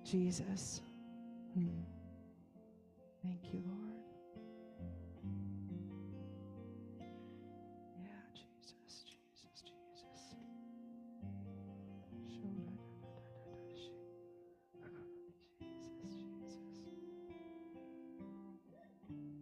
[0.03, 0.81] Jesus.
[1.53, 1.69] Hmm.
[3.23, 3.93] Thank you, Lord.
[8.01, 10.35] Yeah, Jesus, Jesus, Jesus.
[12.27, 12.73] Jesus,
[13.69, 13.91] Jesus.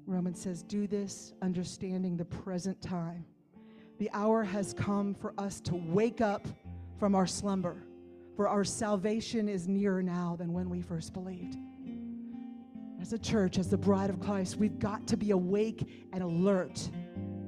[0.04, 3.24] Romans says, Do this understanding the present time.
[3.98, 6.46] The hour has come for us to wake up
[6.98, 7.82] from our slumber,
[8.36, 11.56] for our salvation is nearer now than when we first believed.
[13.00, 16.90] As a church, as the bride of Christ, we've got to be awake and alert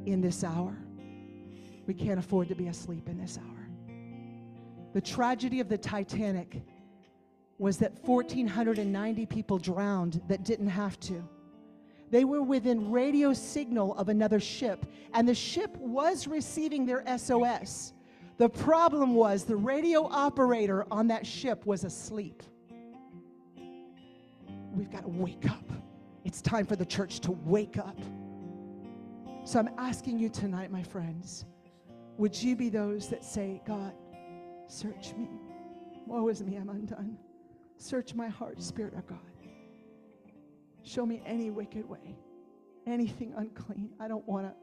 [0.07, 0.77] in this hour.
[1.87, 3.69] We can't afford to be asleep in this hour.
[4.95, 6.63] The tragedy of the Titanic
[7.59, 11.29] was that 1,490 people drowned that didn't have to.
[12.11, 17.93] They were within radio signal of another ship, and the ship was receiving their SOS.
[18.39, 22.43] The problem was the radio operator on that ship was asleep.
[24.73, 25.71] We've got to wake up.
[26.25, 27.99] It's time for the church to wake up.
[29.45, 31.47] So I'm asking you tonight, my friends,
[32.17, 33.93] would you be those that say, God,
[34.67, 35.29] search me?
[36.07, 37.19] Woe is me, I'm undone.
[37.77, 39.19] Search my heart, Spirit of God.
[40.83, 42.17] Show me any wicked way,
[42.87, 43.91] anything unclean.
[44.01, 44.55] I don't want to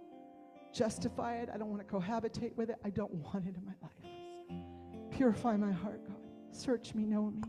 [0.74, 1.50] justify it.
[1.54, 2.78] I don't want to cohabitate with it.
[2.84, 5.12] I don't want it in my life.
[5.12, 6.18] Purify my heart, God.
[6.52, 7.42] Search me, know me.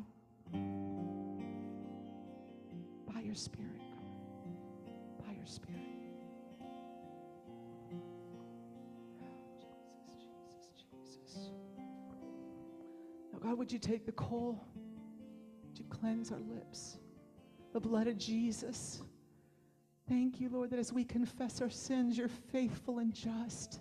[3.12, 5.26] By your Spirit, God.
[5.26, 5.80] By your Spirit.
[10.06, 11.50] Jesus, Jesus, Jesus.
[13.32, 14.60] Now, God, would you take the coal?
[15.76, 16.98] You cleanse our lips?
[17.76, 19.02] The blood of Jesus.
[20.08, 23.80] Thank you, Lord, that as we confess our sins, you're faithful and just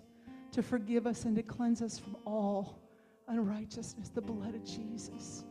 [0.52, 2.82] to forgive us and to cleanse us from all
[3.26, 4.10] unrighteousness.
[4.10, 5.44] The blood of Jesus.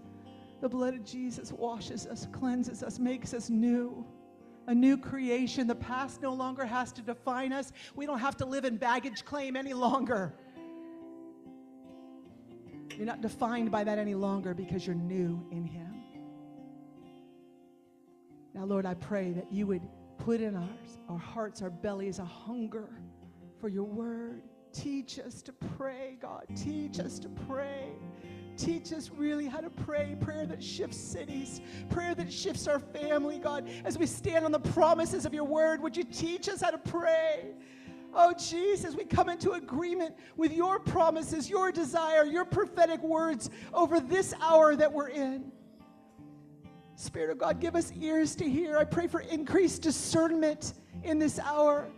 [0.62, 4.06] The blood of Jesus washes us, cleanses us, makes us new.
[4.68, 5.66] A new creation.
[5.66, 7.72] The past no longer has to define us.
[7.96, 10.36] We don't have to live in baggage claim any longer.
[12.96, 15.95] You're not defined by that any longer because you're new in Him.
[18.56, 19.82] Now, Lord, I pray that you would
[20.18, 20.70] put in our,
[21.10, 22.88] our hearts, our bellies, a hunger
[23.60, 24.44] for your word.
[24.72, 26.46] Teach us to pray, God.
[26.56, 27.90] Teach us to pray.
[28.56, 30.16] Teach us really how to pray.
[30.22, 31.60] Prayer that shifts cities,
[31.90, 33.70] prayer that shifts our family, God.
[33.84, 36.78] As we stand on the promises of your word, would you teach us how to
[36.78, 37.56] pray?
[38.14, 44.00] Oh, Jesus, we come into agreement with your promises, your desire, your prophetic words over
[44.00, 45.52] this hour that we're in.
[46.96, 48.78] Spirit of God, give us ears to hear.
[48.78, 50.74] I pray for increased discernment
[51.04, 51.90] in this hour.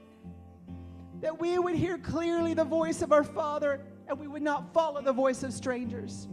[1.21, 5.01] That we would hear clearly the voice of our Father and we would not follow
[5.01, 6.27] the voice of strangers.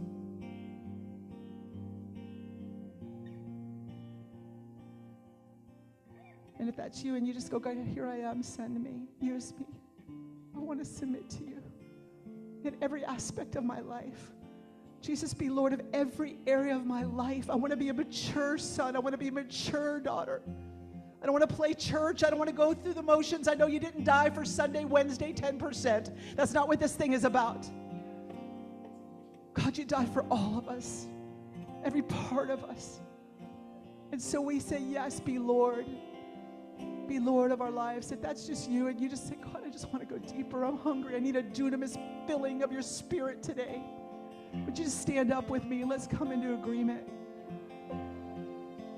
[6.57, 9.53] And if that's you and you just go, God, here I am, send me, use
[9.59, 9.65] me.
[10.55, 11.61] I want to submit to you
[12.63, 14.31] in every aspect of my life.
[15.05, 17.47] Jesus, be Lord of every area of my life.
[17.51, 18.95] I want to be a mature son.
[18.95, 20.41] I want to be a mature daughter.
[21.21, 22.23] I don't want to play church.
[22.23, 23.47] I don't want to go through the motions.
[23.47, 26.35] I know you didn't die for Sunday, Wednesday, 10%.
[26.35, 27.69] That's not what this thing is about.
[29.53, 31.05] God, you died for all of us,
[31.83, 32.99] every part of us.
[34.11, 35.85] And so we say, Yes, be Lord.
[37.07, 38.11] Be Lord of our lives.
[38.11, 40.63] If that's just you and you just say, God, I just want to go deeper.
[40.63, 41.15] I'm hungry.
[41.15, 41.95] I need a dunamis
[42.25, 43.83] filling of your spirit today.
[44.65, 45.83] Would you just stand up with me?
[45.83, 47.07] Let's come into agreement.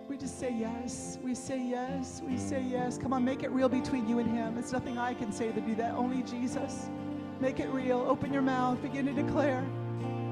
[0.08, 1.18] We just say yes.
[1.24, 2.22] We say yes.
[2.26, 2.98] We say yes.
[2.98, 4.58] Come on, make it real between you and Him.
[4.58, 6.90] It's nothing I can say to do that, only Jesus.
[7.40, 8.00] Make it real.
[8.00, 8.82] Open your mouth.
[8.82, 9.66] Begin to declare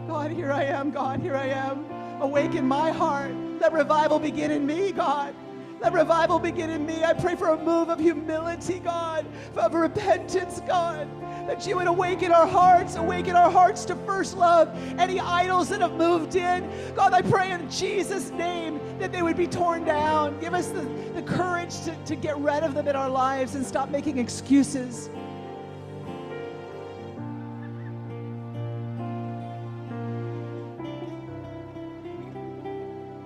[0.07, 0.91] God, here I am.
[0.91, 1.85] God, here I am.
[2.21, 3.33] Awaken my heart.
[3.59, 5.35] Let revival begin in me, God.
[5.81, 7.03] Let revival begin in me.
[7.03, 9.25] I pray for a move of humility, God,
[9.57, 11.09] of repentance, God
[11.47, 14.69] that you would awaken our hearts, awaken our hearts to first love.
[14.97, 19.37] Any idols that have moved in, God, I pray in Jesus' name that they would
[19.37, 20.39] be torn down.
[20.39, 20.81] Give us the,
[21.13, 25.09] the courage to, to get rid of them in our lives and stop making excuses.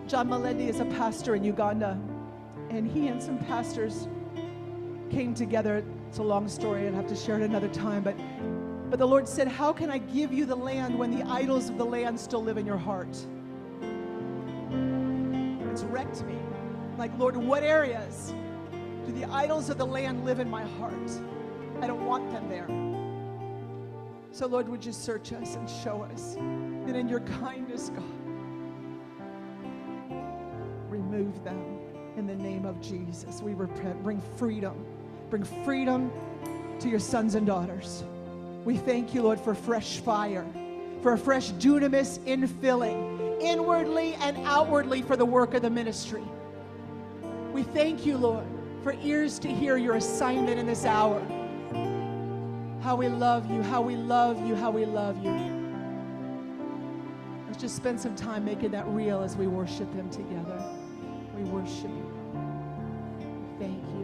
[0.08, 1.96] John Mulinde is a pastor in Uganda,
[2.72, 4.08] and he and some pastors
[5.12, 5.86] came together.
[6.10, 6.88] It's a long story.
[6.88, 8.02] I'd have to share it another time.
[8.02, 8.16] But,
[8.90, 11.78] but the Lord said, How can I give you the land when the idols of
[11.78, 13.16] the land still live in your heart?
[15.72, 16.36] It's wrecked me.
[16.98, 18.34] Like, Lord, what areas
[19.06, 21.12] do the idols of the land live in my heart?
[21.80, 22.68] I don't want them there.
[24.32, 28.04] So, Lord, would you search us and show us and in your kindness, God,
[30.90, 31.78] remove them
[32.18, 33.44] in the name of Jesus.
[33.44, 34.84] We repent, bring freedom.
[35.30, 36.12] Bring freedom
[36.80, 38.04] to your sons and daughters.
[38.66, 40.46] We thank you, Lord, for fresh fire,
[41.02, 46.24] for a fresh dunamis infilling, inwardly and outwardly for the work of the ministry.
[47.54, 48.46] We thank you, Lord,
[48.84, 51.22] for ears to hear your assignment in this hour.
[52.82, 55.60] How we love you, how we love you, how we love you.
[57.48, 60.64] Let's just spend some time making that real as we worship Him together.
[61.36, 62.12] We worship you.
[63.60, 63.99] Thank you.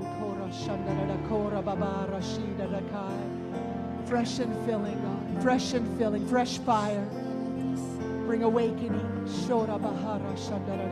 [4.05, 5.41] Fresh and filling, God.
[5.41, 6.27] Fresh and filling.
[6.27, 7.05] Fresh fire.
[8.25, 9.01] Bring awakening.
[9.25, 10.85] Shora Bahara Shandara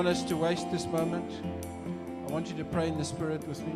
[0.00, 1.30] want us to waste this moment.
[2.26, 3.74] I want you to pray in the Spirit with me.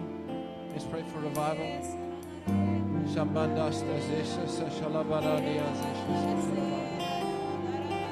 [0.70, 1.66] Let's pray for revival.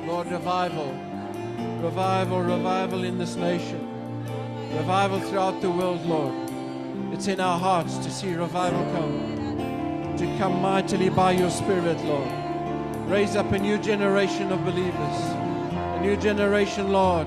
[0.07, 0.93] Lord, revival,
[1.81, 3.81] revival, revival in this nation,
[4.77, 6.35] revival throughout the world, Lord.
[7.15, 12.31] It's in our hearts to see revival come, to come mightily by your Spirit, Lord.
[13.09, 15.19] Raise up a new generation of believers,
[15.97, 17.27] a new generation, Lord,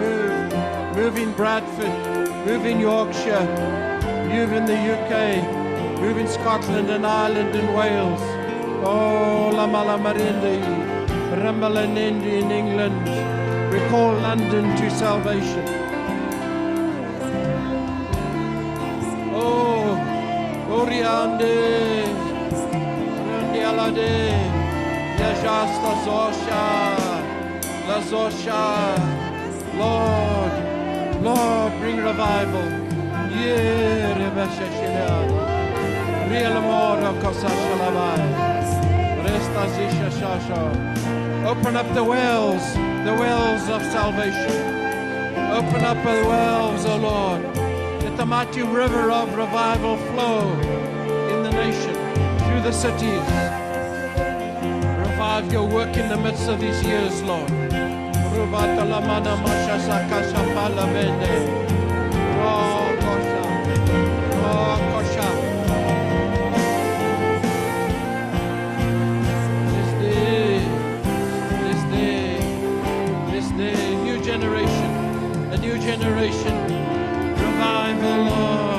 [1.01, 1.17] move.
[1.17, 2.45] In Bradford.
[2.45, 3.47] Move in Yorkshire.
[4.29, 5.13] Move in the UK.
[5.99, 8.21] Move in Scotland and Ireland and Wales.
[8.85, 10.59] Oh, La Malamarindi.
[11.41, 13.05] Rambalanindi in England.
[13.71, 15.65] We call London to salvation.
[19.33, 19.97] Oh,
[20.79, 21.55] Oriande.
[23.31, 24.13] Randialade.
[25.19, 26.65] Yajasta Zosha.
[27.87, 29.21] La Zosha.
[29.77, 30.70] Lord,
[31.21, 32.63] Lord, bring revival.
[36.31, 36.81] Real amor.
[41.45, 44.61] Open up the wells, the wells of salvation.
[45.51, 47.41] Open up the wells, O Lord.
[48.03, 50.51] Let the mighty river of revival flow
[51.29, 51.93] in the nation,
[52.39, 53.25] through the cities.
[54.97, 57.70] Revive your work in the midst of these years, Lord.
[58.45, 60.37] Masha.
[62.43, 62.87] Oh.
[64.43, 65.01] Oh.
[69.67, 70.59] This day,
[71.63, 72.39] this day,
[73.31, 74.91] this day, new generation,
[75.51, 76.55] a new generation.
[77.37, 78.70] Revive the Lord.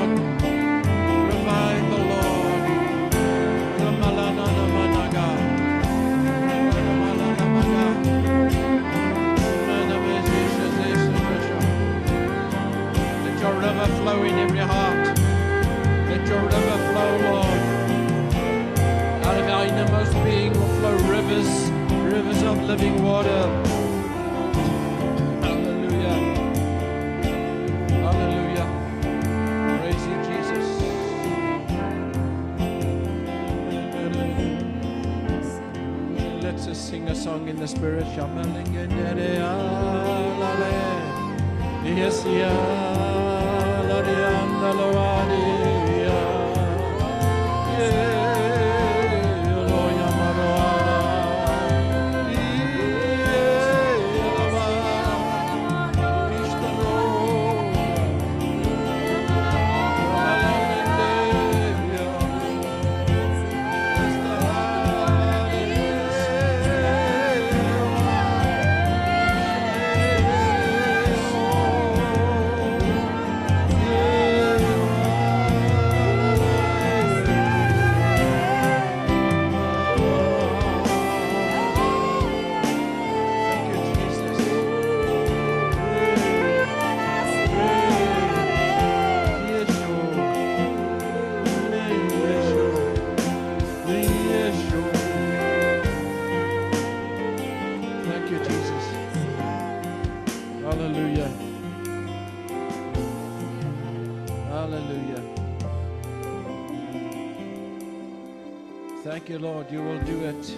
[109.25, 109.71] Thank you, Lord.
[109.71, 110.53] You will do it.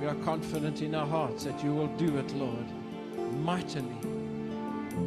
[0.00, 2.66] We are confident in our hearts that you will do it, Lord.
[3.44, 3.94] Mightily,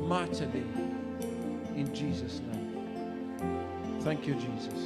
[0.07, 0.63] mightily.
[1.75, 3.99] In Jesus' name.
[3.99, 4.79] Thank you, Jesus.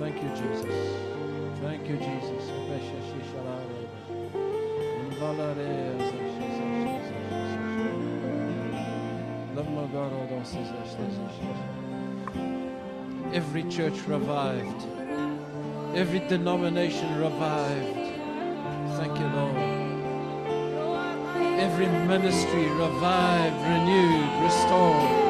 [0.00, 0.96] Thank you, Jesus.
[1.60, 2.50] Thank you, Jesus.
[13.32, 14.99] Every church revived,
[15.94, 17.96] every denomination revived.
[18.96, 19.56] Thank you, Lord.
[21.58, 25.29] Every ministry revived, renewed, restored.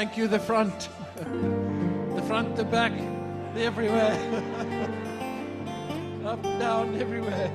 [0.00, 0.88] Thank you, the front.
[1.14, 2.90] the front, the back,
[3.52, 4.14] the everywhere.
[6.24, 7.52] Up, down, everywhere.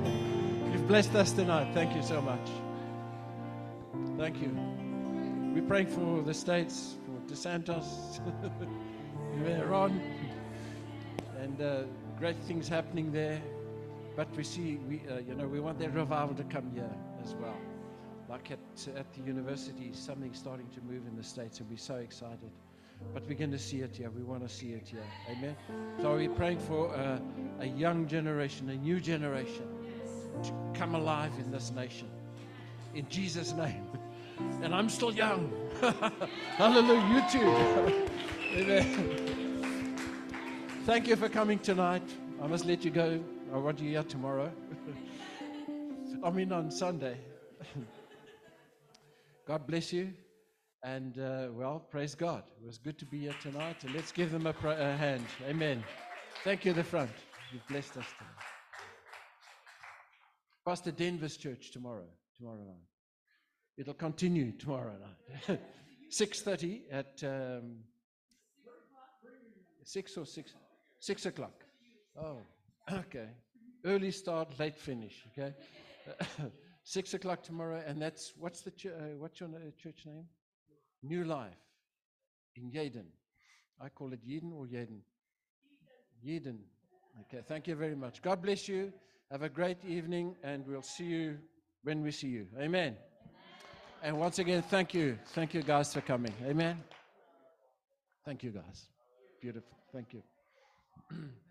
[0.72, 1.74] You've blessed us tonight.
[1.74, 2.48] Thank you so much.
[4.20, 4.56] Thank you.
[5.56, 8.20] We're praying for the States, for DeSantos,
[9.68, 10.00] Ron,
[11.40, 11.86] and uh,
[12.20, 13.42] great things happening there.
[14.16, 16.94] But we see, we, uh, you know, we want that revival to come here
[17.24, 17.58] as well.
[18.30, 18.60] Like at,
[18.96, 22.50] at the university, something's starting to move in the States, and we're so excited.
[23.14, 24.10] But we're going to see it here.
[24.10, 25.04] We want to see it here.
[25.30, 25.56] Amen.
[26.02, 27.20] So we're praying for uh,
[27.60, 29.68] a young generation, a new generation
[30.44, 32.10] to come alive in this nation.
[32.94, 33.86] In Jesus' name.
[34.62, 35.52] And I'm still young.
[36.58, 37.14] Hallelujah.
[37.14, 38.10] You too.
[38.56, 39.96] Amen.
[40.86, 42.04] Thank you for coming tonight.
[42.42, 43.24] I must let you go.
[43.54, 44.52] I want you here tomorrow.
[46.24, 47.18] I mean, on Sunday.
[49.48, 50.14] God bless you.
[50.84, 52.44] And, uh, well, praise God.
[52.62, 53.84] It was good to be here tonight.
[53.84, 55.26] And let's give them a, a hand.
[55.48, 55.84] Amen.
[56.44, 57.12] Thank you, the front.
[57.52, 58.46] You've blessed us tonight.
[60.66, 62.08] Pastor Denver's church tomorrow,
[62.38, 62.88] tomorrow night.
[63.78, 64.94] It'll continue tomorrow
[65.48, 65.60] night.
[66.12, 67.24] 6.30 at...
[67.24, 67.78] Um,
[69.88, 70.52] Six or six?
[71.00, 71.64] Six o'clock.
[72.20, 72.40] Oh,
[72.92, 73.28] okay.
[73.86, 75.14] Early start, late finish.
[75.38, 75.54] Okay.
[76.86, 80.26] six o'clock tomorrow, and that's what's the uh, what's your uh, church name?
[81.04, 81.54] New Life
[82.56, 83.08] in Yaden.
[83.82, 85.02] I call it Yeden or Yaden.
[86.26, 86.60] Yeden.
[87.22, 87.44] Okay.
[87.46, 88.22] Thank you very much.
[88.22, 88.94] God bless you.
[89.32, 91.38] Have a great evening, and we'll see you
[91.84, 92.48] when we see you.
[92.60, 92.96] Amen.
[94.04, 95.18] And once again, thank you.
[95.34, 96.34] Thank you guys for coming.
[96.46, 96.84] Amen.
[98.24, 98.88] Thank you guys.
[99.42, 99.78] Beautiful.
[99.92, 100.24] Thank you.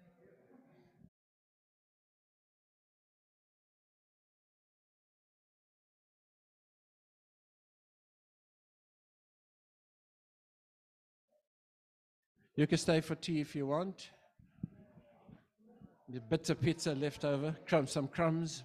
[12.56, 14.10] You can stay for tea if you want.
[16.08, 18.62] The bits of pizza left over, crumb, some crumbs.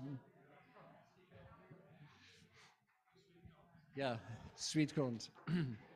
[3.96, 4.18] Yeah,
[4.56, 5.30] sweet corns.